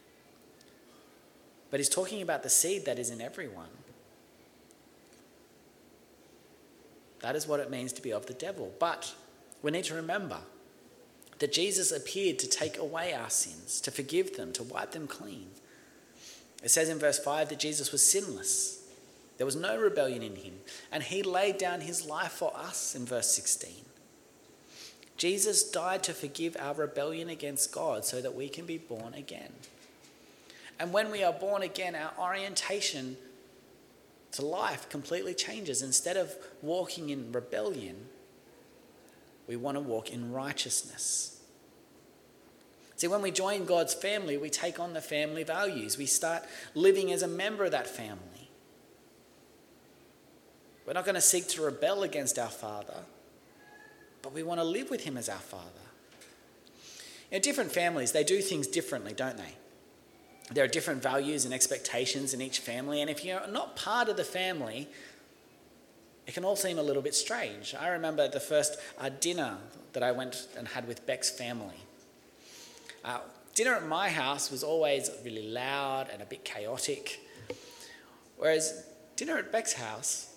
But 1.72 1.80
he's 1.80 1.90
talking 1.90 2.22
about 2.22 2.44
the 2.44 2.50
seed 2.50 2.86
that 2.86 3.00
is 3.00 3.10
in 3.10 3.22
everyone. 3.22 3.70
That 7.22 7.36
is 7.36 7.48
what 7.48 7.60
it 7.60 7.70
means 7.70 7.94
to 7.94 8.02
be 8.02 8.12
of 8.12 8.26
the 8.26 8.34
devil. 8.34 8.74
But 8.80 9.14
we 9.62 9.72
need 9.72 9.84
to 9.86 9.96
remember 9.96 10.40
that 11.40 11.54
Jesus 11.54 11.92
appeared 11.92 12.40
to 12.40 12.48
take 12.48 12.78
away 12.78 13.14
our 13.14 13.30
sins, 13.30 13.82
to 13.82 13.92
forgive 13.92 14.36
them, 14.36 14.52
to 14.54 14.64
wipe 14.64 14.92
them 14.92 15.08
clean. 15.08 15.48
It 16.64 16.72
says 16.72 16.90
in 16.90 17.00
verse 17.00 17.20
5 17.20 17.50
that 17.50 17.60
Jesus 17.60 17.92
was 17.92 18.06
sinless. 18.06 18.84
There 19.38 19.46
was 19.46 19.56
no 19.56 19.78
rebellion 19.78 20.22
in 20.22 20.36
him, 20.36 20.56
and 20.92 21.02
he 21.02 21.24
laid 21.24 21.58
down 21.58 21.82
his 21.82 22.06
life 22.06 22.34
for 22.34 22.56
us 22.58 22.94
in 22.94 23.06
verse 23.06 23.30
16. 23.30 23.72
Jesus 25.16 25.70
died 25.70 26.04
to 26.04 26.14
forgive 26.14 26.58
our 26.60 26.74
rebellion 26.74 27.30
against 27.30 27.72
God 27.72 28.04
so 28.04 28.22
that 28.22 28.36
we 28.36 28.50
can 28.50 28.66
be 28.66 28.78
born 28.78 29.14
again. 29.14 29.54
And 30.80 30.94
when 30.94 31.12
we 31.12 31.24
are 31.24 31.34
born 31.34 31.62
again, 31.62 31.94
our 31.94 32.14
orientation 32.18 33.18
to 34.32 34.46
life 34.46 34.88
completely 34.90 35.34
changes. 35.34 35.82
Instead 35.82 36.16
of 36.16 36.34
walking 36.62 37.10
in 37.10 37.32
rebellion, 37.32 38.08
we 39.48 39.58
want 39.58 39.76
to 39.76 39.82
walk 39.82 40.12
in 40.12 40.32
righteousness. 40.32 41.42
See, 42.96 43.08
when 43.08 43.22
we 43.22 43.32
join 43.32 43.66
God's 43.66 43.94
family, 43.94 44.38
we 44.38 44.50
take 44.50 44.80
on 44.80 44.94
the 44.94 45.02
family 45.02 45.44
values. 45.44 45.98
We 45.98 46.06
start 46.06 46.44
living 46.76 47.12
as 47.12 47.24
a 47.24 47.28
member 47.28 47.66
of 47.66 47.72
that 47.72 47.88
family. 47.88 48.50
We're 50.86 50.94
not 50.94 51.06
going 51.06 51.16
to 51.16 51.22
seek 51.22 51.48
to 51.50 51.62
rebel 51.62 52.04
against 52.04 52.40
our 52.40 52.50
Father, 52.50 52.98
but 54.22 54.34
we 54.34 54.44
want 54.44 54.60
to 54.60 54.64
live 54.66 54.90
with 54.90 55.04
Him 55.04 55.18
as 55.18 55.30
our 55.30 55.38
Father. 55.38 55.64
In 57.32 57.42
different 57.42 57.72
families, 57.72 58.12
they 58.12 58.24
do 58.24 58.42
things 58.42 58.68
differently, 58.68 59.14
don't 59.14 59.38
they? 59.38 59.56
There 60.52 60.64
are 60.64 60.68
different 60.68 61.04
values 61.04 61.46
and 61.46 61.54
expectations 61.54 62.34
in 62.34 62.42
each 62.42 62.60
family, 62.60 63.02
and 63.02 63.10
if 63.10 63.24
you're 63.24 63.48
not 63.48 63.76
part 63.76 64.10
of 64.10 64.18
the 64.18 64.24
family, 64.24 64.88
it 66.26 66.34
can 66.34 66.44
all 66.44 66.56
seem 66.56 66.80
a 66.80 66.84
little 66.84 67.02
bit 67.02 67.14
strange. 67.14 67.76
I 67.76 67.90
remember 67.90 68.28
the 68.28 68.40
first 68.40 68.78
uh, 69.00 69.10
dinner 69.20 69.58
that 69.94 70.04
I 70.04 70.12
went 70.12 70.48
and 70.58 70.68
had 70.68 70.88
with 70.88 71.06
Beck's 71.06 71.30
family. 71.30 71.76
Uh, 73.04 73.20
dinner 73.54 73.76
at 73.76 73.86
my 73.86 74.10
house 74.10 74.52
was 74.52 74.64
always 74.64 75.12
really 75.24 75.48
loud 75.48 76.08
and 76.12 76.22
a 76.22 76.26
bit 76.26 76.44
chaotic, 76.44 77.20
whereas 78.38 78.86
dinner 79.16 79.38
at 79.38 79.52
Beck's 79.52 79.74
house 79.74 80.36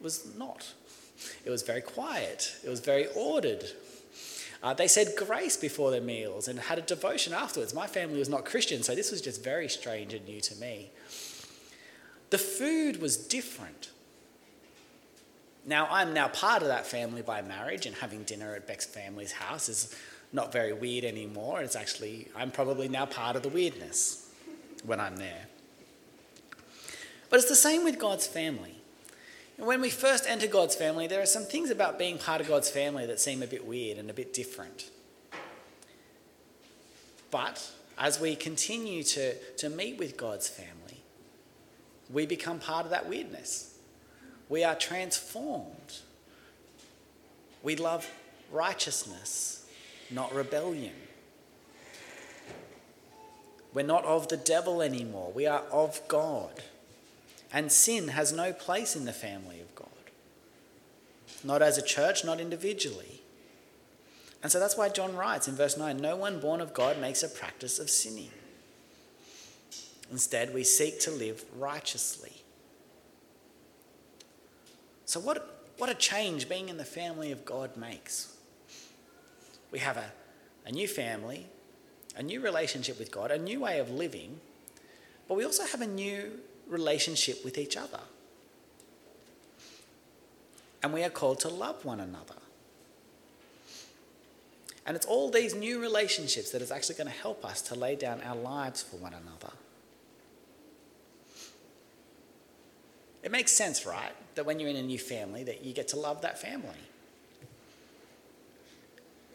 was 0.00 0.34
not. 0.36 0.72
It 1.44 1.50
was 1.50 1.62
very 1.62 1.82
quiet, 1.82 2.56
it 2.64 2.68
was 2.68 2.80
very 2.80 3.06
ordered. 3.14 3.64
Uh, 4.62 4.72
they 4.72 4.86
said 4.86 5.14
grace 5.16 5.56
before 5.56 5.90
their 5.90 6.00
meals 6.00 6.46
and 6.46 6.58
had 6.58 6.78
a 6.78 6.82
devotion 6.82 7.32
afterwards. 7.32 7.74
My 7.74 7.88
family 7.88 8.18
was 8.18 8.28
not 8.28 8.44
Christian, 8.44 8.82
so 8.82 8.94
this 8.94 9.10
was 9.10 9.20
just 9.20 9.42
very 9.42 9.68
strange 9.68 10.14
and 10.14 10.24
new 10.24 10.40
to 10.40 10.54
me. 10.56 10.90
The 12.30 12.38
food 12.38 13.00
was 13.00 13.16
different. 13.16 13.90
Now, 15.66 15.88
I'm 15.90 16.14
now 16.14 16.28
part 16.28 16.62
of 16.62 16.68
that 16.68 16.86
family 16.86 17.22
by 17.22 17.42
marriage, 17.42 17.86
and 17.86 17.94
having 17.96 18.22
dinner 18.22 18.54
at 18.54 18.66
Beck's 18.66 18.86
family's 18.86 19.32
house 19.32 19.68
is 19.68 19.94
not 20.32 20.52
very 20.52 20.72
weird 20.72 21.04
anymore. 21.04 21.60
It's 21.60 21.76
actually, 21.76 22.28
I'm 22.36 22.50
probably 22.50 22.88
now 22.88 23.06
part 23.06 23.36
of 23.36 23.42
the 23.42 23.48
weirdness 23.48 24.28
when 24.84 24.98
I'm 24.98 25.16
there. 25.16 25.46
But 27.30 27.40
it's 27.40 27.48
the 27.48 27.56
same 27.56 27.84
with 27.84 27.98
God's 27.98 28.26
family. 28.26 28.81
When 29.58 29.80
we 29.80 29.90
first 29.90 30.26
enter 30.26 30.46
God's 30.46 30.74
family, 30.74 31.06
there 31.06 31.22
are 31.22 31.26
some 31.26 31.44
things 31.44 31.70
about 31.70 31.98
being 31.98 32.18
part 32.18 32.40
of 32.40 32.48
God's 32.48 32.70
family 32.70 33.06
that 33.06 33.20
seem 33.20 33.42
a 33.42 33.46
bit 33.46 33.66
weird 33.66 33.98
and 33.98 34.10
a 34.10 34.14
bit 34.14 34.32
different. 34.32 34.90
But 37.30 37.70
as 37.98 38.20
we 38.20 38.34
continue 38.34 39.02
to, 39.04 39.34
to 39.34 39.68
meet 39.68 39.98
with 39.98 40.16
God's 40.16 40.48
family, 40.48 41.02
we 42.10 42.26
become 42.26 42.58
part 42.58 42.84
of 42.84 42.90
that 42.90 43.08
weirdness. 43.08 43.78
We 44.48 44.64
are 44.64 44.74
transformed. 44.74 46.00
We 47.62 47.76
love 47.76 48.10
righteousness, 48.50 49.64
not 50.10 50.34
rebellion. 50.34 50.92
We're 53.72 53.86
not 53.86 54.04
of 54.04 54.28
the 54.28 54.36
devil 54.36 54.82
anymore. 54.82 55.32
We 55.32 55.46
are 55.46 55.62
of 55.70 56.00
God. 56.08 56.62
And 57.52 57.70
sin 57.70 58.08
has 58.08 58.32
no 58.32 58.52
place 58.52 58.96
in 58.96 59.04
the 59.04 59.12
family 59.12 59.60
of 59.60 59.74
God. 59.74 59.88
Not 61.44 61.60
as 61.60 61.76
a 61.76 61.82
church, 61.82 62.24
not 62.24 62.40
individually. 62.40 63.20
And 64.42 64.50
so 64.50 64.58
that's 64.58 64.76
why 64.76 64.88
John 64.88 65.14
writes 65.14 65.48
in 65.48 65.54
verse 65.54 65.76
9 65.76 65.98
No 65.98 66.16
one 66.16 66.40
born 66.40 66.60
of 66.60 66.72
God 66.72 66.98
makes 66.98 67.22
a 67.22 67.28
practice 67.28 67.78
of 67.78 67.90
sinning. 67.90 68.30
Instead, 70.10 70.52
we 70.52 70.64
seek 70.64 71.00
to 71.00 71.10
live 71.10 71.44
righteously. 71.56 72.42
So, 75.04 75.20
what, 75.20 75.66
what 75.78 75.90
a 75.90 75.94
change 75.94 76.48
being 76.48 76.68
in 76.68 76.76
the 76.76 76.84
family 76.84 77.32
of 77.32 77.44
God 77.44 77.76
makes. 77.76 78.34
We 79.70 79.78
have 79.78 79.96
a, 79.96 80.12
a 80.66 80.72
new 80.72 80.86
family, 80.86 81.46
a 82.16 82.22
new 82.22 82.40
relationship 82.40 82.98
with 82.98 83.10
God, 83.10 83.30
a 83.30 83.38
new 83.38 83.60
way 83.60 83.78
of 83.78 83.90
living, 83.90 84.40
but 85.28 85.36
we 85.36 85.44
also 85.44 85.64
have 85.64 85.80
a 85.80 85.86
new 85.86 86.40
relationship 86.68 87.44
with 87.44 87.58
each 87.58 87.76
other. 87.76 88.00
And 90.82 90.92
we 90.92 91.04
are 91.04 91.10
called 91.10 91.40
to 91.40 91.48
love 91.48 91.84
one 91.84 92.00
another. 92.00 92.34
And 94.84 94.96
it's 94.96 95.06
all 95.06 95.30
these 95.30 95.54
new 95.54 95.80
relationships 95.80 96.50
that 96.50 96.60
is 96.60 96.72
actually 96.72 96.96
going 96.96 97.06
to 97.06 97.12
help 97.12 97.44
us 97.44 97.62
to 97.62 97.76
lay 97.76 97.94
down 97.94 98.20
our 98.22 98.34
lives 98.34 98.82
for 98.82 98.96
one 98.96 99.14
another. 99.14 99.52
It 103.22 103.30
makes 103.30 103.52
sense, 103.52 103.86
right? 103.86 104.10
That 104.34 104.44
when 104.44 104.58
you're 104.58 104.68
in 104.68 104.76
a 104.76 104.82
new 104.82 104.98
family 104.98 105.44
that 105.44 105.64
you 105.64 105.72
get 105.72 105.86
to 105.88 105.96
love 105.96 106.22
that 106.22 106.40
family. 106.40 106.70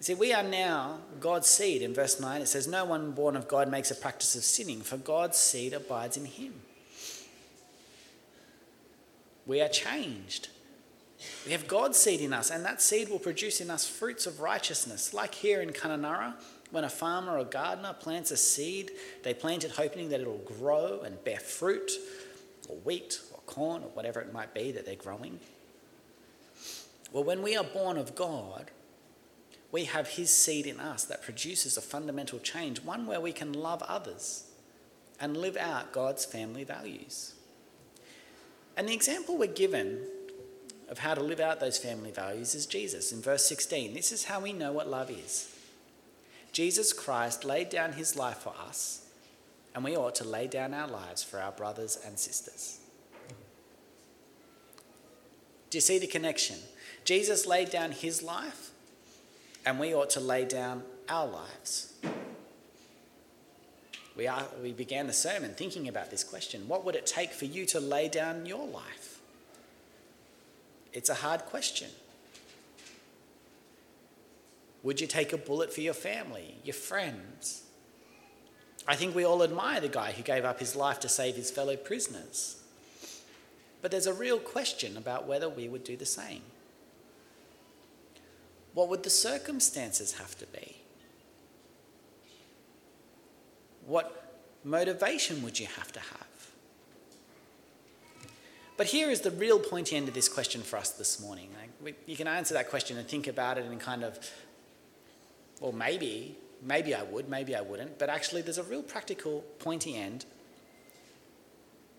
See, 0.01 0.13
we 0.13 0.33
are 0.33 0.43
now 0.43 0.99
God's 1.21 1.47
seed. 1.47 1.81
In 1.81 1.93
verse 1.93 2.19
9, 2.19 2.41
it 2.41 2.47
says, 2.47 2.67
No 2.67 2.83
one 2.83 3.11
born 3.11 3.37
of 3.37 3.47
God 3.47 3.71
makes 3.71 3.89
a 3.89 3.95
practice 3.95 4.35
of 4.35 4.43
sinning, 4.43 4.81
for 4.81 4.97
God's 4.97 5.37
seed 5.37 5.73
abides 5.73 6.17
in 6.17 6.25
him 6.25 6.55
we 9.47 9.61
are 9.61 9.69
changed. 9.69 10.49
We 11.45 11.51
have 11.53 11.67
God's 11.67 11.97
seed 11.97 12.21
in 12.21 12.33
us, 12.33 12.51
and 12.51 12.63
that 12.65 12.81
seed 12.81 13.09
will 13.09 13.19
produce 13.19 13.59
in 13.61 13.71
us 13.71 13.87
fruits 13.87 14.27
of 14.27 14.39
righteousness. 14.39 15.13
Like 15.13 15.33
here 15.33 15.61
in 15.61 15.71
Kununurra, 15.71 16.33
when 16.69 16.83
a 16.83 16.89
farmer 16.89 17.39
or 17.39 17.45
gardener 17.45 17.93
plants 17.93 18.29
a 18.29 18.37
seed, 18.37 18.91
they 19.23 19.33
plant 19.33 19.63
it 19.63 19.71
hoping 19.71 20.09
that 20.09 20.21
it'll 20.21 20.37
grow 20.59 21.01
and 21.01 21.23
bear 21.23 21.39
fruit, 21.39 21.91
or 22.67 22.75
wheat, 22.77 23.19
or 23.31 23.39
corn, 23.47 23.83
or 23.83 23.89
whatever 23.89 24.19
it 24.19 24.33
might 24.33 24.53
be 24.53 24.71
that 24.73 24.85
they're 24.85 24.95
growing. 24.95 25.39
Well, 27.11 27.23
when 27.23 27.41
we 27.41 27.55
are 27.55 27.63
born 27.63 27.97
of 27.97 28.15
God, 28.15 28.69
we 29.71 29.85
have 29.85 30.09
His 30.09 30.29
seed 30.29 30.67
in 30.67 30.79
us 30.79 31.05
that 31.05 31.23
produces 31.23 31.77
a 31.77 31.81
fundamental 31.81 32.39
change, 32.39 32.81
one 32.81 33.07
where 33.07 33.21
we 33.21 33.31
can 33.31 33.53
love 33.53 33.81
others 33.83 34.43
and 35.19 35.35
live 35.35 35.57
out 35.57 35.93
God's 35.93 36.25
family 36.25 36.63
values. 36.63 37.33
And 38.77 38.87
the 38.87 38.93
example 38.93 39.37
we're 39.37 39.47
given 39.47 40.01
of 40.87 40.99
how 40.99 41.15
to 41.15 41.21
live 41.21 41.39
out 41.39 41.59
those 41.59 41.79
family 41.79 42.11
values 42.11 42.53
is 42.53 42.67
Jesus 42.67 43.11
in 43.11 43.21
verse 43.21 43.43
16. 43.45 43.93
This 43.93 44.11
is 44.11 44.25
how 44.25 44.39
we 44.39 44.53
know 44.53 44.71
what 44.71 44.87
love 44.87 45.09
is. 45.09 45.53
Jesus 46.51 46.93
Christ 46.93 47.43
laid 47.43 47.69
down 47.69 47.93
his 47.93 48.15
life 48.15 48.37
for 48.37 48.53
us, 48.67 49.07
and 49.75 49.83
we 49.83 49.97
ought 49.97 50.15
to 50.15 50.23
lay 50.23 50.47
down 50.47 50.73
our 50.73 50.87
lives 50.87 51.23
for 51.23 51.39
our 51.39 51.51
brothers 51.51 51.97
and 52.05 52.17
sisters. 52.17 52.79
Do 55.69 55.77
you 55.77 55.81
see 55.81 55.99
the 55.99 56.07
connection? 56.07 56.57
Jesus 57.03 57.45
laid 57.45 57.71
down 57.71 57.91
his 57.91 58.21
life, 58.23 58.71
and 59.65 59.79
we 59.79 59.93
ought 59.93 60.11
to 60.11 60.19
lay 60.19 60.45
down 60.45 60.83
our 61.09 61.27
lives. 61.27 61.93
We, 64.17 64.25
are, 64.25 64.47
we 64.63 64.73
began 64.73 65.05
the 65.05 65.13
sermon 65.13 65.53
thinking 65.53 65.87
about 65.87 66.09
this 66.09 66.23
question 66.23 66.67
What 66.67 66.83
would 66.83 66.95
it 66.95 67.05
take 67.05 67.31
for 67.31 67.45
you 67.45 67.65
to 67.67 67.79
lay 67.79 68.09
down 68.09 68.45
your 68.45 68.67
life? 68.67 69.19
It's 70.91 71.09
a 71.09 71.15
hard 71.15 71.41
question. 71.41 71.89
Would 74.81 74.99
you 74.99 75.07
take 75.07 75.33
a 75.33 75.37
bullet 75.37 75.71
for 75.71 75.81
your 75.81 75.93
family, 75.93 76.55
your 76.63 76.73
friends? 76.73 77.63
I 78.87 78.95
think 78.95 79.13
we 79.13 79.25
all 79.25 79.43
admire 79.43 79.81
the 79.81 79.89
guy 79.89 80.13
who 80.13 80.23
gave 80.23 80.45
up 80.45 80.59
his 80.59 80.75
life 80.75 80.99
to 81.01 81.09
save 81.09 81.35
his 81.35 81.51
fellow 81.51 81.75
prisoners. 81.75 82.61
But 83.81 83.91
there's 83.91 84.07
a 84.07 84.13
real 84.13 84.39
question 84.39 84.97
about 84.97 85.27
whether 85.27 85.49
we 85.49 85.67
would 85.67 85.83
do 85.83 85.97
the 85.97 86.05
same. 86.05 86.41
What 88.73 88.89
would 88.89 89.03
the 89.03 89.09
circumstances 89.09 90.13
have 90.13 90.37
to 90.39 90.45
be? 90.47 90.76
What 93.87 94.35
motivation 94.65 95.41
would 95.43 95.59
you 95.59 95.65
have 95.65 95.91
to 95.93 95.99
have? 95.99 96.27
But 98.75 98.87
here 98.87 99.09
is 99.09 99.21
the 99.21 99.31
real 99.31 99.59
pointy 99.59 99.95
end 99.95 100.07
of 100.07 100.13
this 100.13 100.29
question 100.29 100.61
for 100.61 100.77
us 100.77 100.91
this 100.91 101.19
morning. 101.19 101.49
you 102.05 102.15
can 102.15 102.27
answer 102.27 102.53
that 102.53 102.69
question 102.69 102.97
and 102.97 103.07
think 103.07 103.27
about 103.27 103.57
it 103.57 103.65
and 103.65 103.79
kind 103.79 104.03
of, 104.03 104.19
well, 105.61 105.71
maybe, 105.71 106.37
maybe 106.61 106.93
I 106.93 107.01
would, 107.01 107.29
maybe 107.29 107.55
I 107.55 107.61
wouldn't. 107.61 107.97
But 107.97 108.09
actually, 108.09 108.41
there's 108.41 108.59
a 108.59 108.63
real 108.63 108.83
practical 108.83 109.43
pointy 109.57 109.95
end. 109.95 110.25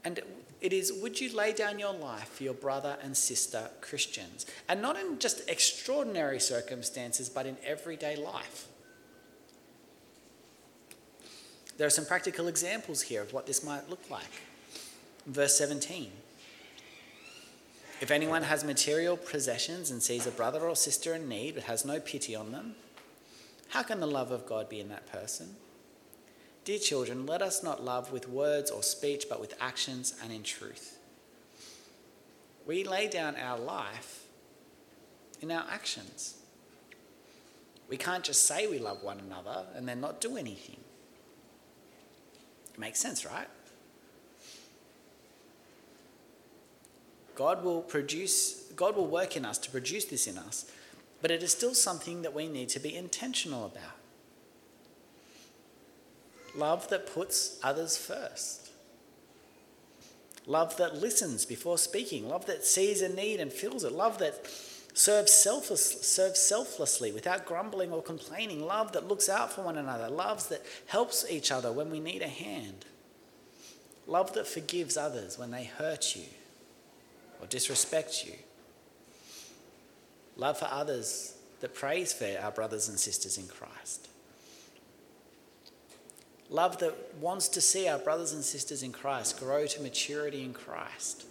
And 0.04 0.20
it 0.60 0.72
is 0.72 0.92
would 0.92 1.20
you 1.20 1.34
lay 1.34 1.52
down 1.52 1.78
your 1.78 1.94
life 1.94 2.28
for 2.28 2.42
your 2.42 2.54
brother 2.54 2.98
and 3.02 3.16
sister 3.16 3.70
Christians? 3.80 4.44
And 4.68 4.82
not 4.82 4.96
in 4.98 5.18
just 5.18 5.48
extraordinary 5.48 6.38
circumstances, 6.38 7.30
but 7.30 7.46
in 7.46 7.56
everyday 7.64 8.14
life. 8.14 8.68
There 11.78 11.86
are 11.86 11.90
some 11.90 12.06
practical 12.06 12.48
examples 12.48 13.02
here 13.02 13.22
of 13.22 13.32
what 13.32 13.46
this 13.46 13.64
might 13.64 13.88
look 13.88 14.10
like. 14.10 14.42
Verse 15.26 15.56
17 15.56 16.10
If 18.00 18.10
anyone 18.10 18.42
has 18.42 18.64
material 18.64 19.16
possessions 19.16 19.92
and 19.92 20.02
sees 20.02 20.26
a 20.26 20.32
brother 20.32 20.60
or 20.60 20.74
sister 20.74 21.14
in 21.14 21.28
need 21.28 21.54
but 21.54 21.64
has 21.64 21.84
no 21.84 22.00
pity 22.00 22.34
on 22.34 22.50
them, 22.50 22.74
how 23.68 23.84
can 23.84 24.00
the 24.00 24.08
love 24.08 24.32
of 24.32 24.44
God 24.44 24.68
be 24.68 24.80
in 24.80 24.88
that 24.88 25.10
person? 25.10 25.54
Dear 26.64 26.80
children, 26.80 27.26
let 27.26 27.42
us 27.42 27.62
not 27.62 27.84
love 27.84 28.12
with 28.12 28.28
words 28.28 28.72
or 28.72 28.82
speech, 28.82 29.26
but 29.28 29.40
with 29.40 29.54
actions 29.60 30.14
and 30.22 30.32
in 30.32 30.42
truth. 30.42 30.98
We 32.66 32.82
lay 32.82 33.06
down 33.08 33.36
our 33.36 33.58
life 33.58 34.24
in 35.40 35.52
our 35.52 35.64
actions. 35.70 36.34
We 37.88 37.96
can't 37.96 38.24
just 38.24 38.46
say 38.46 38.66
we 38.66 38.78
love 38.78 39.02
one 39.02 39.20
another 39.20 39.64
and 39.76 39.88
then 39.88 40.00
not 40.00 40.20
do 40.20 40.36
anything. 40.36 40.80
Makes 42.78 43.00
sense, 43.00 43.26
right? 43.26 43.48
God 47.34 47.62
will 47.62 47.82
produce, 47.82 48.62
God 48.76 48.96
will 48.96 49.06
work 49.06 49.36
in 49.36 49.44
us 49.44 49.58
to 49.58 49.70
produce 49.70 50.04
this 50.06 50.26
in 50.26 50.38
us, 50.38 50.64
but 51.20 51.30
it 51.30 51.42
is 51.42 51.52
still 51.52 51.74
something 51.74 52.22
that 52.22 52.34
we 52.34 52.48
need 52.48 52.68
to 52.70 52.80
be 52.80 52.96
intentional 52.96 53.66
about. 53.66 53.96
Love 56.56 56.88
that 56.88 57.06
puts 57.06 57.58
others 57.62 57.96
first. 57.96 58.70
love 60.48 60.76
that 60.78 60.96
listens 60.96 61.44
before 61.44 61.78
speaking, 61.78 62.28
love 62.28 62.46
that 62.46 62.64
sees 62.64 63.02
a 63.02 63.08
need 63.08 63.38
and 63.38 63.52
fills 63.52 63.84
it, 63.84 63.92
love 63.92 64.18
that 64.18 64.46
serves, 64.98 65.32
selfless, 65.32 66.04
serves 66.04 66.40
selflessly 66.40 67.12
without 67.12 67.46
grumbling 67.46 67.92
or 67.92 68.02
complaining, 68.02 68.60
love 68.60 68.90
that 68.90 69.06
looks 69.06 69.28
out 69.28 69.52
for 69.52 69.62
one 69.62 69.78
another, 69.78 70.08
love 70.08 70.48
that 70.48 70.60
helps 70.86 71.24
each 71.30 71.52
other 71.52 71.70
when 71.70 71.88
we 71.88 72.00
need 72.00 72.20
a 72.20 72.28
hand, 72.28 72.84
love 74.08 74.32
that 74.32 74.44
forgives 74.44 74.96
others 74.96 75.38
when 75.38 75.52
they 75.52 75.62
hurt 75.62 76.16
you 76.16 76.24
or 77.40 77.46
disrespect 77.46 78.26
you, 78.26 78.32
love 80.36 80.58
for 80.58 80.68
others 80.68 81.36
that 81.60 81.76
prays 81.76 82.12
for 82.12 82.36
our 82.42 82.50
brothers 82.50 82.88
and 82.88 82.98
sisters 82.98 83.38
in 83.38 83.46
Christ. 83.46 84.08
Love 86.50 86.78
that 86.78 87.14
wants 87.20 87.46
to 87.46 87.60
see 87.60 87.86
our 87.86 87.98
brothers 87.98 88.32
and 88.32 88.42
sisters 88.42 88.82
in 88.82 88.90
Christ 88.90 89.38
grow 89.38 89.64
to 89.66 89.80
maturity 89.80 90.42
in 90.42 90.54
Christ. 90.54 91.26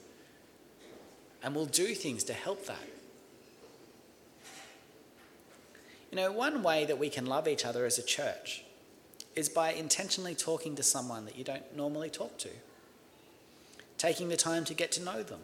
And 1.43 1.55
will 1.55 1.65
do 1.65 1.95
things 1.95 2.23
to 2.25 2.33
help 2.33 2.67
that. 2.67 2.96
You 6.11 6.17
know, 6.17 6.31
one 6.31 6.63
way 6.63 6.85
that 6.85 6.97
we 6.97 7.09
can 7.09 7.25
love 7.25 7.47
each 7.47 7.65
other 7.65 7.85
as 7.85 7.97
a 7.97 8.03
church 8.03 8.63
is 9.35 9.49
by 9.49 9.73
intentionally 9.73 10.35
talking 10.35 10.75
to 10.75 10.83
someone 10.83 11.25
that 11.25 11.37
you 11.37 11.43
don't 11.43 11.75
normally 11.75 12.09
talk 12.09 12.37
to, 12.39 12.49
taking 13.97 14.29
the 14.29 14.37
time 14.37 14.65
to 14.65 14.73
get 14.73 14.91
to 14.93 15.03
know 15.03 15.21
them. 15.21 15.41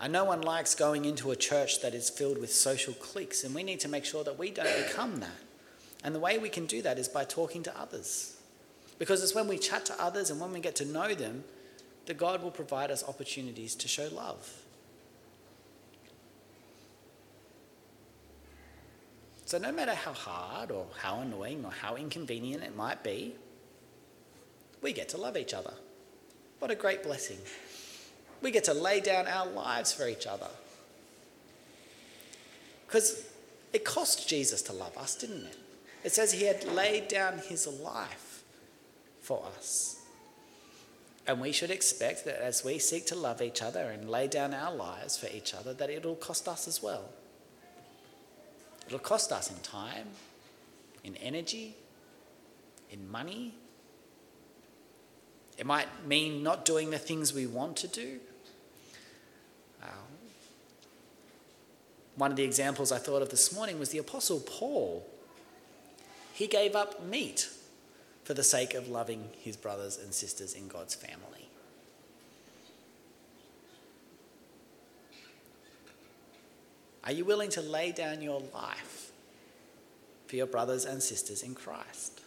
And 0.00 0.12
no 0.12 0.24
one 0.24 0.42
likes 0.42 0.74
going 0.74 1.04
into 1.04 1.30
a 1.30 1.36
church 1.36 1.80
that 1.80 1.94
is 1.94 2.10
filled 2.10 2.38
with 2.38 2.52
social 2.52 2.94
cliques, 2.94 3.44
and 3.44 3.54
we 3.54 3.62
need 3.62 3.80
to 3.80 3.88
make 3.88 4.04
sure 4.04 4.24
that 4.24 4.38
we 4.38 4.50
don't 4.50 4.86
become 4.86 5.20
that. 5.20 5.30
And 6.04 6.14
the 6.14 6.20
way 6.20 6.38
we 6.38 6.48
can 6.48 6.66
do 6.66 6.82
that 6.82 6.98
is 6.98 7.08
by 7.08 7.24
talking 7.24 7.62
to 7.64 7.80
others. 7.80 8.36
Because 8.98 9.22
it's 9.22 9.34
when 9.34 9.48
we 9.48 9.58
chat 9.58 9.84
to 9.86 10.02
others 10.02 10.30
and 10.30 10.40
when 10.40 10.52
we 10.52 10.60
get 10.60 10.76
to 10.76 10.84
know 10.84 11.14
them 11.14 11.44
that 12.06 12.18
God 12.18 12.42
will 12.42 12.50
provide 12.50 12.90
us 12.90 13.04
opportunities 13.06 13.74
to 13.74 13.88
show 13.88 14.08
love. 14.12 14.62
So, 19.46 19.58
no 19.58 19.70
matter 19.70 19.94
how 19.94 20.12
hard 20.12 20.72
or 20.72 20.86
how 20.98 21.20
annoying 21.20 21.64
or 21.64 21.70
how 21.70 21.94
inconvenient 21.94 22.64
it 22.64 22.76
might 22.76 23.04
be, 23.04 23.36
we 24.82 24.92
get 24.92 25.08
to 25.10 25.18
love 25.18 25.36
each 25.36 25.54
other. 25.54 25.72
What 26.58 26.72
a 26.72 26.74
great 26.74 27.04
blessing. 27.04 27.38
We 28.42 28.50
get 28.50 28.64
to 28.64 28.74
lay 28.74 29.00
down 29.00 29.28
our 29.28 29.46
lives 29.46 29.92
for 29.92 30.08
each 30.08 30.26
other. 30.26 30.48
Because 32.86 33.24
it 33.72 33.84
cost 33.84 34.28
Jesus 34.28 34.62
to 34.62 34.72
love 34.72 34.98
us, 34.98 35.14
didn't 35.14 35.44
it? 35.44 35.56
It 36.02 36.12
says 36.12 36.32
he 36.32 36.46
had 36.46 36.64
laid 36.64 37.06
down 37.06 37.38
his 37.38 37.68
life 37.68 38.42
for 39.20 39.44
us. 39.56 40.00
And 41.24 41.40
we 41.40 41.52
should 41.52 41.70
expect 41.70 42.24
that 42.24 42.42
as 42.42 42.64
we 42.64 42.80
seek 42.80 43.06
to 43.06 43.14
love 43.14 43.40
each 43.40 43.62
other 43.62 43.90
and 43.90 44.10
lay 44.10 44.26
down 44.26 44.54
our 44.54 44.74
lives 44.74 45.16
for 45.16 45.28
each 45.28 45.54
other, 45.54 45.72
that 45.74 45.90
it'll 45.90 46.16
cost 46.16 46.48
us 46.48 46.66
as 46.66 46.82
well. 46.82 47.10
It'll 48.86 48.98
cost 48.98 49.32
us 49.32 49.50
in 49.50 49.56
time, 49.58 50.06
in 51.02 51.16
energy, 51.16 51.74
in 52.90 53.10
money. 53.10 53.54
It 55.58 55.66
might 55.66 55.88
mean 56.06 56.42
not 56.42 56.64
doing 56.64 56.90
the 56.90 56.98
things 56.98 57.34
we 57.34 57.46
want 57.46 57.76
to 57.78 57.88
do. 57.88 58.20
Um, 59.82 59.90
one 62.16 62.30
of 62.30 62.36
the 62.36 62.44
examples 62.44 62.92
I 62.92 62.98
thought 62.98 63.22
of 63.22 63.30
this 63.30 63.54
morning 63.54 63.78
was 63.78 63.90
the 63.90 63.98
Apostle 63.98 64.40
Paul. 64.40 65.06
He 66.32 66.46
gave 66.46 66.74
up 66.74 67.04
meat 67.04 67.48
for 68.24 68.34
the 68.34 68.44
sake 68.44 68.74
of 68.74 68.88
loving 68.88 69.30
his 69.38 69.56
brothers 69.56 69.98
and 70.02 70.12
sisters 70.12 70.54
in 70.54 70.68
God's 70.68 70.94
family. 70.94 71.35
Are 77.06 77.12
you 77.12 77.24
willing 77.24 77.50
to 77.50 77.62
lay 77.62 77.92
down 77.92 78.20
your 78.20 78.42
life 78.52 79.12
for 80.26 80.34
your 80.34 80.46
brothers 80.46 80.84
and 80.84 81.00
sisters 81.00 81.42
in 81.42 81.54
Christ? 81.54 82.20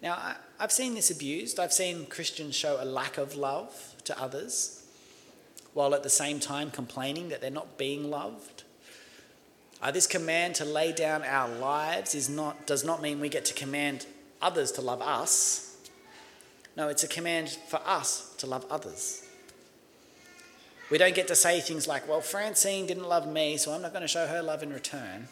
Now, 0.00 0.36
I've 0.58 0.72
seen 0.72 0.94
this 0.94 1.10
abused. 1.10 1.58
I've 1.58 1.72
seen 1.72 2.06
Christians 2.06 2.54
show 2.54 2.78
a 2.80 2.84
lack 2.84 3.18
of 3.18 3.34
love 3.34 3.94
to 4.04 4.18
others 4.18 4.84
while 5.74 5.94
at 5.94 6.04
the 6.04 6.10
same 6.10 6.38
time 6.38 6.70
complaining 6.70 7.28
that 7.28 7.40
they're 7.40 7.50
not 7.50 7.76
being 7.76 8.08
loved. 8.08 8.62
Uh, 9.82 9.90
this 9.90 10.06
command 10.06 10.54
to 10.54 10.64
lay 10.64 10.92
down 10.92 11.22
our 11.22 11.48
lives 11.48 12.14
is 12.14 12.28
not, 12.28 12.66
does 12.66 12.84
not 12.84 13.02
mean 13.02 13.18
we 13.18 13.28
get 13.28 13.44
to 13.46 13.54
command 13.54 14.06
others 14.40 14.70
to 14.72 14.80
love 14.80 15.02
us. 15.02 15.76
No, 16.76 16.88
it's 16.88 17.02
a 17.02 17.08
command 17.08 17.50
for 17.68 17.80
us 17.84 18.34
to 18.38 18.46
love 18.46 18.64
others. 18.70 19.26
We 20.90 20.98
don't 20.98 21.14
get 21.14 21.28
to 21.28 21.36
say 21.36 21.60
things 21.60 21.86
like, 21.86 22.08
well, 22.08 22.20
Francine 22.20 22.86
didn't 22.86 23.08
love 23.08 23.30
me, 23.30 23.56
so 23.56 23.72
I'm 23.72 23.82
not 23.82 23.92
going 23.92 24.02
to 24.02 24.08
show 24.08 24.26
her 24.26 24.42
love 24.42 24.62
in 24.62 24.72
return. 24.72 25.28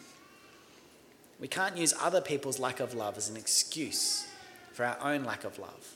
We 1.39 1.47
can't 1.47 1.77
use 1.77 1.93
other 2.01 2.21
people's 2.21 2.59
lack 2.59 2.79
of 2.79 2.93
love 2.93 3.17
as 3.17 3.29
an 3.29 3.35
excuse 3.35 4.27
for 4.71 4.85
our 4.85 4.97
own 5.01 5.23
lack 5.25 5.43
of 5.43 5.59
love. 5.59 5.95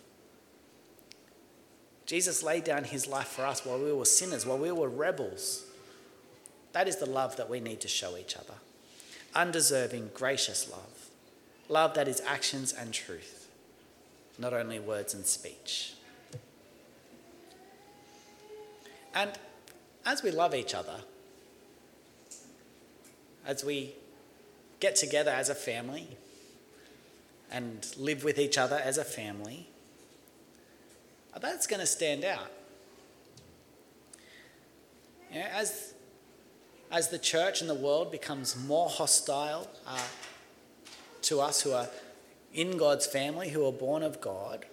Jesus 2.05 2.43
laid 2.43 2.65
down 2.65 2.83
his 2.83 3.07
life 3.07 3.27
for 3.27 3.45
us 3.45 3.65
while 3.65 3.79
we 3.79 3.93
were 3.93 4.05
sinners, 4.05 4.45
while 4.45 4.57
we 4.57 4.71
were 4.71 4.89
rebels. 4.89 5.63
That 6.73 6.87
is 6.87 6.97
the 6.97 7.05
love 7.05 7.37
that 7.37 7.49
we 7.49 7.61
need 7.61 7.79
to 7.81 7.87
show 7.87 8.17
each 8.17 8.35
other. 8.35 8.55
Undeserving, 9.33 10.11
gracious 10.13 10.69
love. 10.69 11.09
Love 11.69 11.93
that 11.93 12.09
is 12.09 12.21
actions 12.25 12.73
and 12.73 12.93
truth, 12.93 13.47
not 14.37 14.53
only 14.53 14.79
words 14.79 15.13
and 15.13 15.25
speech. 15.25 15.93
And 19.15 19.31
as 20.05 20.23
we 20.23 20.31
love 20.31 20.53
each 20.53 20.73
other, 20.73 21.01
as 23.45 23.63
we 23.63 23.93
get 24.79 24.95
together 24.95 25.31
as 25.31 25.49
a 25.49 25.55
family 25.55 26.17
and 27.51 27.93
live 27.97 28.23
with 28.23 28.39
each 28.39 28.57
other 28.57 28.77
as 28.77 28.97
a 28.97 29.03
family, 29.03 29.67
that's 31.43 31.67
going 31.67 31.81
to 31.81 31.85
stand 31.85 32.23
out. 32.23 32.49
You 35.31 35.39
know, 35.39 35.45
as, 35.53 35.93
as 36.89 37.09
the 37.09 37.19
church 37.19 37.59
and 37.59 37.69
the 37.69 37.75
world 37.75 38.11
becomes 38.11 38.55
more 38.55 38.87
hostile 38.87 39.69
uh, 39.85 39.99
to 41.23 41.41
us 41.41 41.61
who 41.61 41.73
are 41.73 41.89
in 42.53 42.77
God's 42.77 43.05
family, 43.05 43.49
who 43.49 43.65
are 43.67 43.73
born 43.73 44.03
of 44.03 44.21
God, 44.21 44.65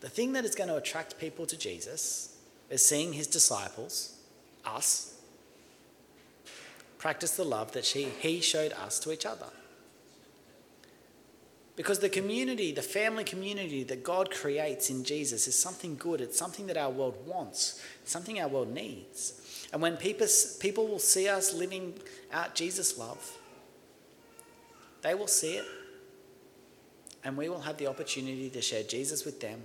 the 0.00 0.08
thing 0.08 0.32
that 0.32 0.46
is 0.46 0.54
going 0.54 0.68
to 0.68 0.76
attract 0.76 1.18
people 1.18 1.44
to 1.44 1.58
Jesus 1.58 2.37
is 2.70 2.84
seeing 2.84 3.12
his 3.12 3.26
disciples, 3.26 4.16
us, 4.64 5.14
practice 6.98 7.36
the 7.36 7.44
love 7.44 7.72
that 7.72 7.84
she, 7.84 8.04
he 8.04 8.40
showed 8.40 8.72
us 8.72 8.98
to 9.00 9.12
each 9.12 9.24
other. 9.24 9.46
Because 11.76 12.00
the 12.00 12.08
community, 12.08 12.72
the 12.72 12.82
family 12.82 13.22
community 13.22 13.84
that 13.84 14.02
God 14.02 14.32
creates 14.32 14.90
in 14.90 15.04
Jesus 15.04 15.46
is 15.46 15.56
something 15.56 15.94
good. 15.96 16.20
It's 16.20 16.36
something 16.36 16.66
that 16.66 16.76
our 16.76 16.90
world 16.90 17.16
wants, 17.24 17.80
something 18.04 18.40
our 18.40 18.48
world 18.48 18.74
needs. 18.74 19.68
And 19.72 19.80
when 19.80 19.96
people, 19.96 20.26
people 20.58 20.88
will 20.88 20.98
see 20.98 21.28
us 21.28 21.54
living 21.54 21.94
out 22.32 22.56
Jesus' 22.56 22.98
love, 22.98 23.38
they 25.02 25.14
will 25.14 25.28
see 25.28 25.54
it. 25.54 25.64
And 27.22 27.36
we 27.36 27.48
will 27.48 27.60
have 27.60 27.76
the 27.76 27.86
opportunity 27.86 28.50
to 28.50 28.60
share 28.60 28.82
Jesus 28.82 29.24
with 29.24 29.40
them 29.40 29.62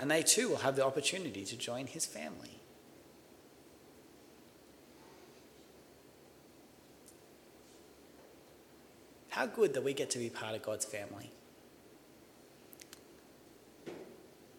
and 0.00 0.10
they 0.10 0.22
too 0.22 0.48
will 0.48 0.56
have 0.58 0.76
the 0.76 0.84
opportunity 0.84 1.44
to 1.44 1.56
join 1.56 1.86
his 1.86 2.04
family. 2.04 2.60
How 9.30 9.46
good 9.46 9.74
that 9.74 9.84
we 9.84 9.92
get 9.92 10.10
to 10.10 10.18
be 10.18 10.30
part 10.30 10.54
of 10.54 10.62
God's 10.62 10.86
family. 10.86 11.30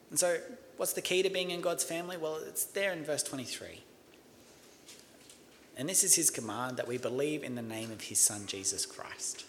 And 0.10 0.19
so, 0.19 0.38
what's 0.78 0.93
the 0.93 1.02
key 1.02 1.23
to 1.23 1.30
being 1.30 1.50
in 1.50 1.62
God's 1.62 1.84
family? 1.84 2.15
Well, 2.15 2.39
it's 2.47 2.65
there 2.65 2.93
in 2.93 3.04
verse 3.04 3.23
23. 3.23 3.82
And 5.78 5.88
this 5.89 6.04
is 6.04 6.15
his 6.15 6.30
command 6.30 6.78
that 6.78 6.88
we 6.88 6.97
believe 6.97 7.43
in 7.43 7.56
the 7.56 7.62
name 7.62 7.91
of 7.91 8.02
his 8.02 8.19
son, 8.19 8.45
Jesus 8.47 8.86
Christ. 8.86 9.45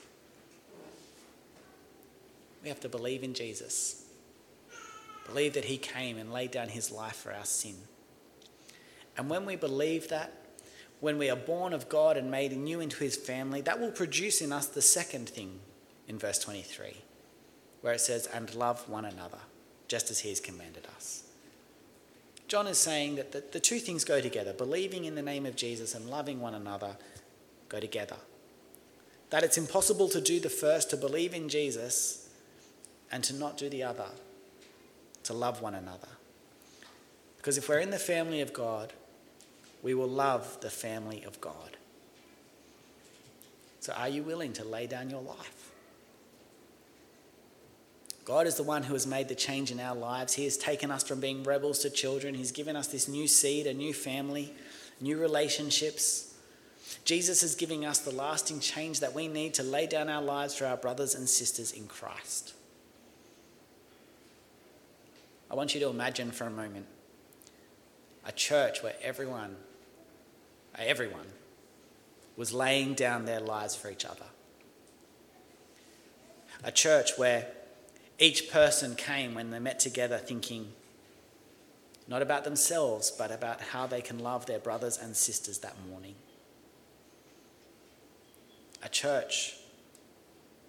We 2.62 2.68
have 2.68 2.80
to 2.80 2.88
believe 2.88 3.22
in 3.22 3.34
Jesus. 3.34 4.07
Believe 5.28 5.54
that 5.54 5.66
He 5.66 5.76
came 5.76 6.18
and 6.18 6.32
laid 6.32 6.50
down 6.50 6.68
His 6.68 6.90
life 6.90 7.16
for 7.16 7.32
our 7.32 7.44
sin. 7.44 7.76
And 9.16 9.28
when 9.28 9.44
we 9.44 9.56
believe 9.56 10.08
that, 10.08 10.32
when 11.00 11.18
we 11.18 11.30
are 11.30 11.36
born 11.36 11.72
of 11.72 11.88
God 11.88 12.16
and 12.16 12.30
made 12.30 12.52
new 12.56 12.80
into 12.80 12.98
His 12.98 13.16
family, 13.16 13.60
that 13.62 13.80
will 13.80 13.90
produce 13.90 14.40
in 14.40 14.52
us 14.52 14.66
the 14.66 14.82
second 14.82 15.28
thing 15.28 15.60
in 16.08 16.18
verse 16.18 16.38
23, 16.38 16.96
where 17.82 17.92
it 17.92 18.00
says, 18.00 18.26
And 18.26 18.54
love 18.54 18.88
one 18.88 19.04
another, 19.04 19.38
just 19.86 20.10
as 20.10 20.20
He 20.20 20.30
has 20.30 20.40
commanded 20.40 20.86
us. 20.96 21.24
John 22.48 22.66
is 22.66 22.78
saying 22.78 23.16
that 23.16 23.32
the, 23.32 23.44
the 23.52 23.60
two 23.60 23.78
things 23.78 24.04
go 24.04 24.22
together 24.22 24.54
believing 24.54 25.04
in 25.04 25.14
the 25.14 25.22
name 25.22 25.44
of 25.44 25.54
Jesus 25.54 25.94
and 25.94 26.08
loving 26.08 26.40
one 26.40 26.54
another 26.54 26.96
go 27.68 27.78
together. 27.78 28.16
That 29.28 29.42
it's 29.42 29.58
impossible 29.58 30.08
to 30.08 30.20
do 30.22 30.40
the 30.40 30.48
first, 30.48 30.88
to 30.90 30.96
believe 30.96 31.34
in 31.34 31.50
Jesus, 31.50 32.30
and 33.12 33.22
to 33.24 33.34
not 33.34 33.58
do 33.58 33.68
the 33.68 33.82
other, 33.82 34.06
to 35.28 35.34
love 35.34 35.60
one 35.60 35.74
another. 35.74 36.08
Because 37.36 37.58
if 37.58 37.68
we're 37.68 37.80
in 37.80 37.90
the 37.90 37.98
family 37.98 38.40
of 38.40 38.54
God, 38.54 38.94
we 39.82 39.92
will 39.92 40.08
love 40.08 40.58
the 40.62 40.70
family 40.70 41.22
of 41.22 41.38
God. 41.38 41.76
So, 43.80 43.92
are 43.92 44.08
you 44.08 44.22
willing 44.22 44.54
to 44.54 44.64
lay 44.64 44.86
down 44.86 45.10
your 45.10 45.20
life? 45.20 45.70
God 48.24 48.46
is 48.46 48.54
the 48.54 48.62
one 48.62 48.82
who 48.82 48.94
has 48.94 49.06
made 49.06 49.28
the 49.28 49.34
change 49.34 49.70
in 49.70 49.80
our 49.80 49.94
lives. 49.94 50.32
He 50.32 50.44
has 50.44 50.56
taken 50.56 50.90
us 50.90 51.02
from 51.02 51.20
being 51.20 51.44
rebels 51.44 51.80
to 51.80 51.90
children. 51.90 52.34
He's 52.34 52.52
given 52.52 52.74
us 52.74 52.88
this 52.88 53.06
new 53.06 53.28
seed, 53.28 53.66
a 53.66 53.74
new 53.74 53.92
family, 53.92 54.52
new 54.98 55.18
relationships. 55.18 56.34
Jesus 57.04 57.42
is 57.42 57.54
giving 57.54 57.84
us 57.84 57.98
the 57.98 58.14
lasting 58.14 58.60
change 58.60 59.00
that 59.00 59.14
we 59.14 59.28
need 59.28 59.52
to 59.54 59.62
lay 59.62 59.86
down 59.86 60.08
our 60.08 60.22
lives 60.22 60.54
for 60.54 60.64
our 60.64 60.78
brothers 60.78 61.14
and 61.14 61.28
sisters 61.28 61.72
in 61.72 61.86
Christ. 61.86 62.54
I 65.50 65.54
want 65.54 65.74
you 65.74 65.80
to 65.80 65.88
imagine 65.88 66.30
for 66.30 66.44
a 66.44 66.50
moment 66.50 66.86
a 68.26 68.32
church 68.32 68.82
where 68.82 68.94
everyone, 69.02 69.56
everyone, 70.76 71.26
was 72.36 72.52
laying 72.52 72.94
down 72.94 73.24
their 73.24 73.40
lives 73.40 73.74
for 73.74 73.90
each 73.90 74.04
other. 74.04 74.26
A 76.62 76.70
church 76.70 77.12
where 77.16 77.48
each 78.18 78.50
person 78.50 78.94
came 78.94 79.34
when 79.34 79.50
they 79.50 79.58
met 79.58 79.80
together 79.80 80.18
thinking 80.18 80.72
not 82.08 82.22
about 82.22 82.44
themselves, 82.44 83.10
but 83.10 83.30
about 83.30 83.60
how 83.60 83.86
they 83.86 84.00
can 84.00 84.18
love 84.18 84.46
their 84.46 84.58
brothers 84.58 84.96
and 84.96 85.14
sisters 85.14 85.58
that 85.58 85.74
morning. 85.88 86.14
A 88.82 88.88
church 88.88 89.56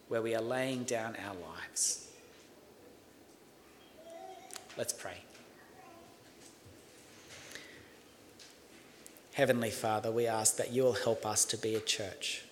where 0.09 0.21
we 0.21 0.35
are 0.35 0.41
laying 0.41 0.83
down 0.83 1.15
our 1.25 1.35
lives. 1.35 2.08
Let's 4.79 4.93
pray. 4.93 5.17
Heavenly 9.33 9.71
Father, 9.71 10.09
we 10.09 10.25
ask 10.25 10.55
that 10.55 10.71
you 10.71 10.83
will 10.83 10.93
help 10.93 11.25
us 11.25 11.43
to 11.45 11.57
be 11.57 11.75
a 11.75 11.81
church 11.81 12.43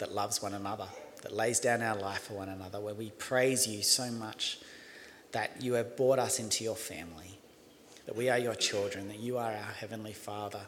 that 0.00 0.12
loves 0.12 0.42
one 0.42 0.52
another, 0.52 0.88
that 1.22 1.32
lays 1.32 1.60
down 1.60 1.80
our 1.80 1.96
life 1.96 2.24
for 2.24 2.34
one 2.34 2.50
another, 2.50 2.78
where 2.78 2.92
we 2.92 3.08
praise 3.12 3.66
you 3.66 3.82
so 3.82 4.10
much 4.10 4.58
that 5.32 5.62
you 5.62 5.72
have 5.72 5.96
brought 5.96 6.18
us 6.18 6.38
into 6.38 6.62
your 6.62 6.76
family, 6.76 7.38
that 8.04 8.14
we 8.14 8.28
are 8.28 8.38
your 8.38 8.54
children, 8.54 9.08
that 9.08 9.20
you 9.20 9.38
are 9.38 9.52
our 9.52 9.72
Heavenly 9.80 10.12
Father. 10.12 10.60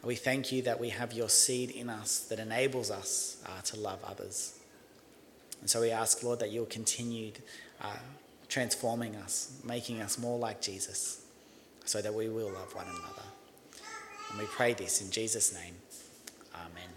And 0.00 0.06
we 0.06 0.14
thank 0.14 0.52
you 0.52 0.62
that 0.62 0.78
we 0.78 0.90
have 0.90 1.12
your 1.12 1.28
seed 1.28 1.72
in 1.72 1.90
us 1.90 2.20
that 2.28 2.38
enables 2.38 2.92
us 2.92 3.38
uh, 3.44 3.62
to 3.62 3.80
love 3.80 3.98
others. 4.06 4.60
And 5.60 5.68
so 5.68 5.80
we 5.80 5.90
ask, 5.90 6.22
Lord, 6.22 6.38
that 6.38 6.52
you'll 6.52 6.66
continue 6.66 7.32
uh, 7.82 7.96
transforming 8.56 9.14
us, 9.16 9.60
making 9.64 10.00
us 10.00 10.18
more 10.18 10.38
like 10.38 10.62
Jesus, 10.62 11.20
so 11.84 12.00
that 12.00 12.14
we 12.14 12.30
will 12.30 12.50
love 12.50 12.74
one 12.74 12.86
another. 12.86 13.28
And 14.30 14.38
we 14.38 14.46
pray 14.46 14.72
this 14.72 15.02
in 15.02 15.10
Jesus' 15.10 15.52
name. 15.52 15.74
Amen. 16.54 16.95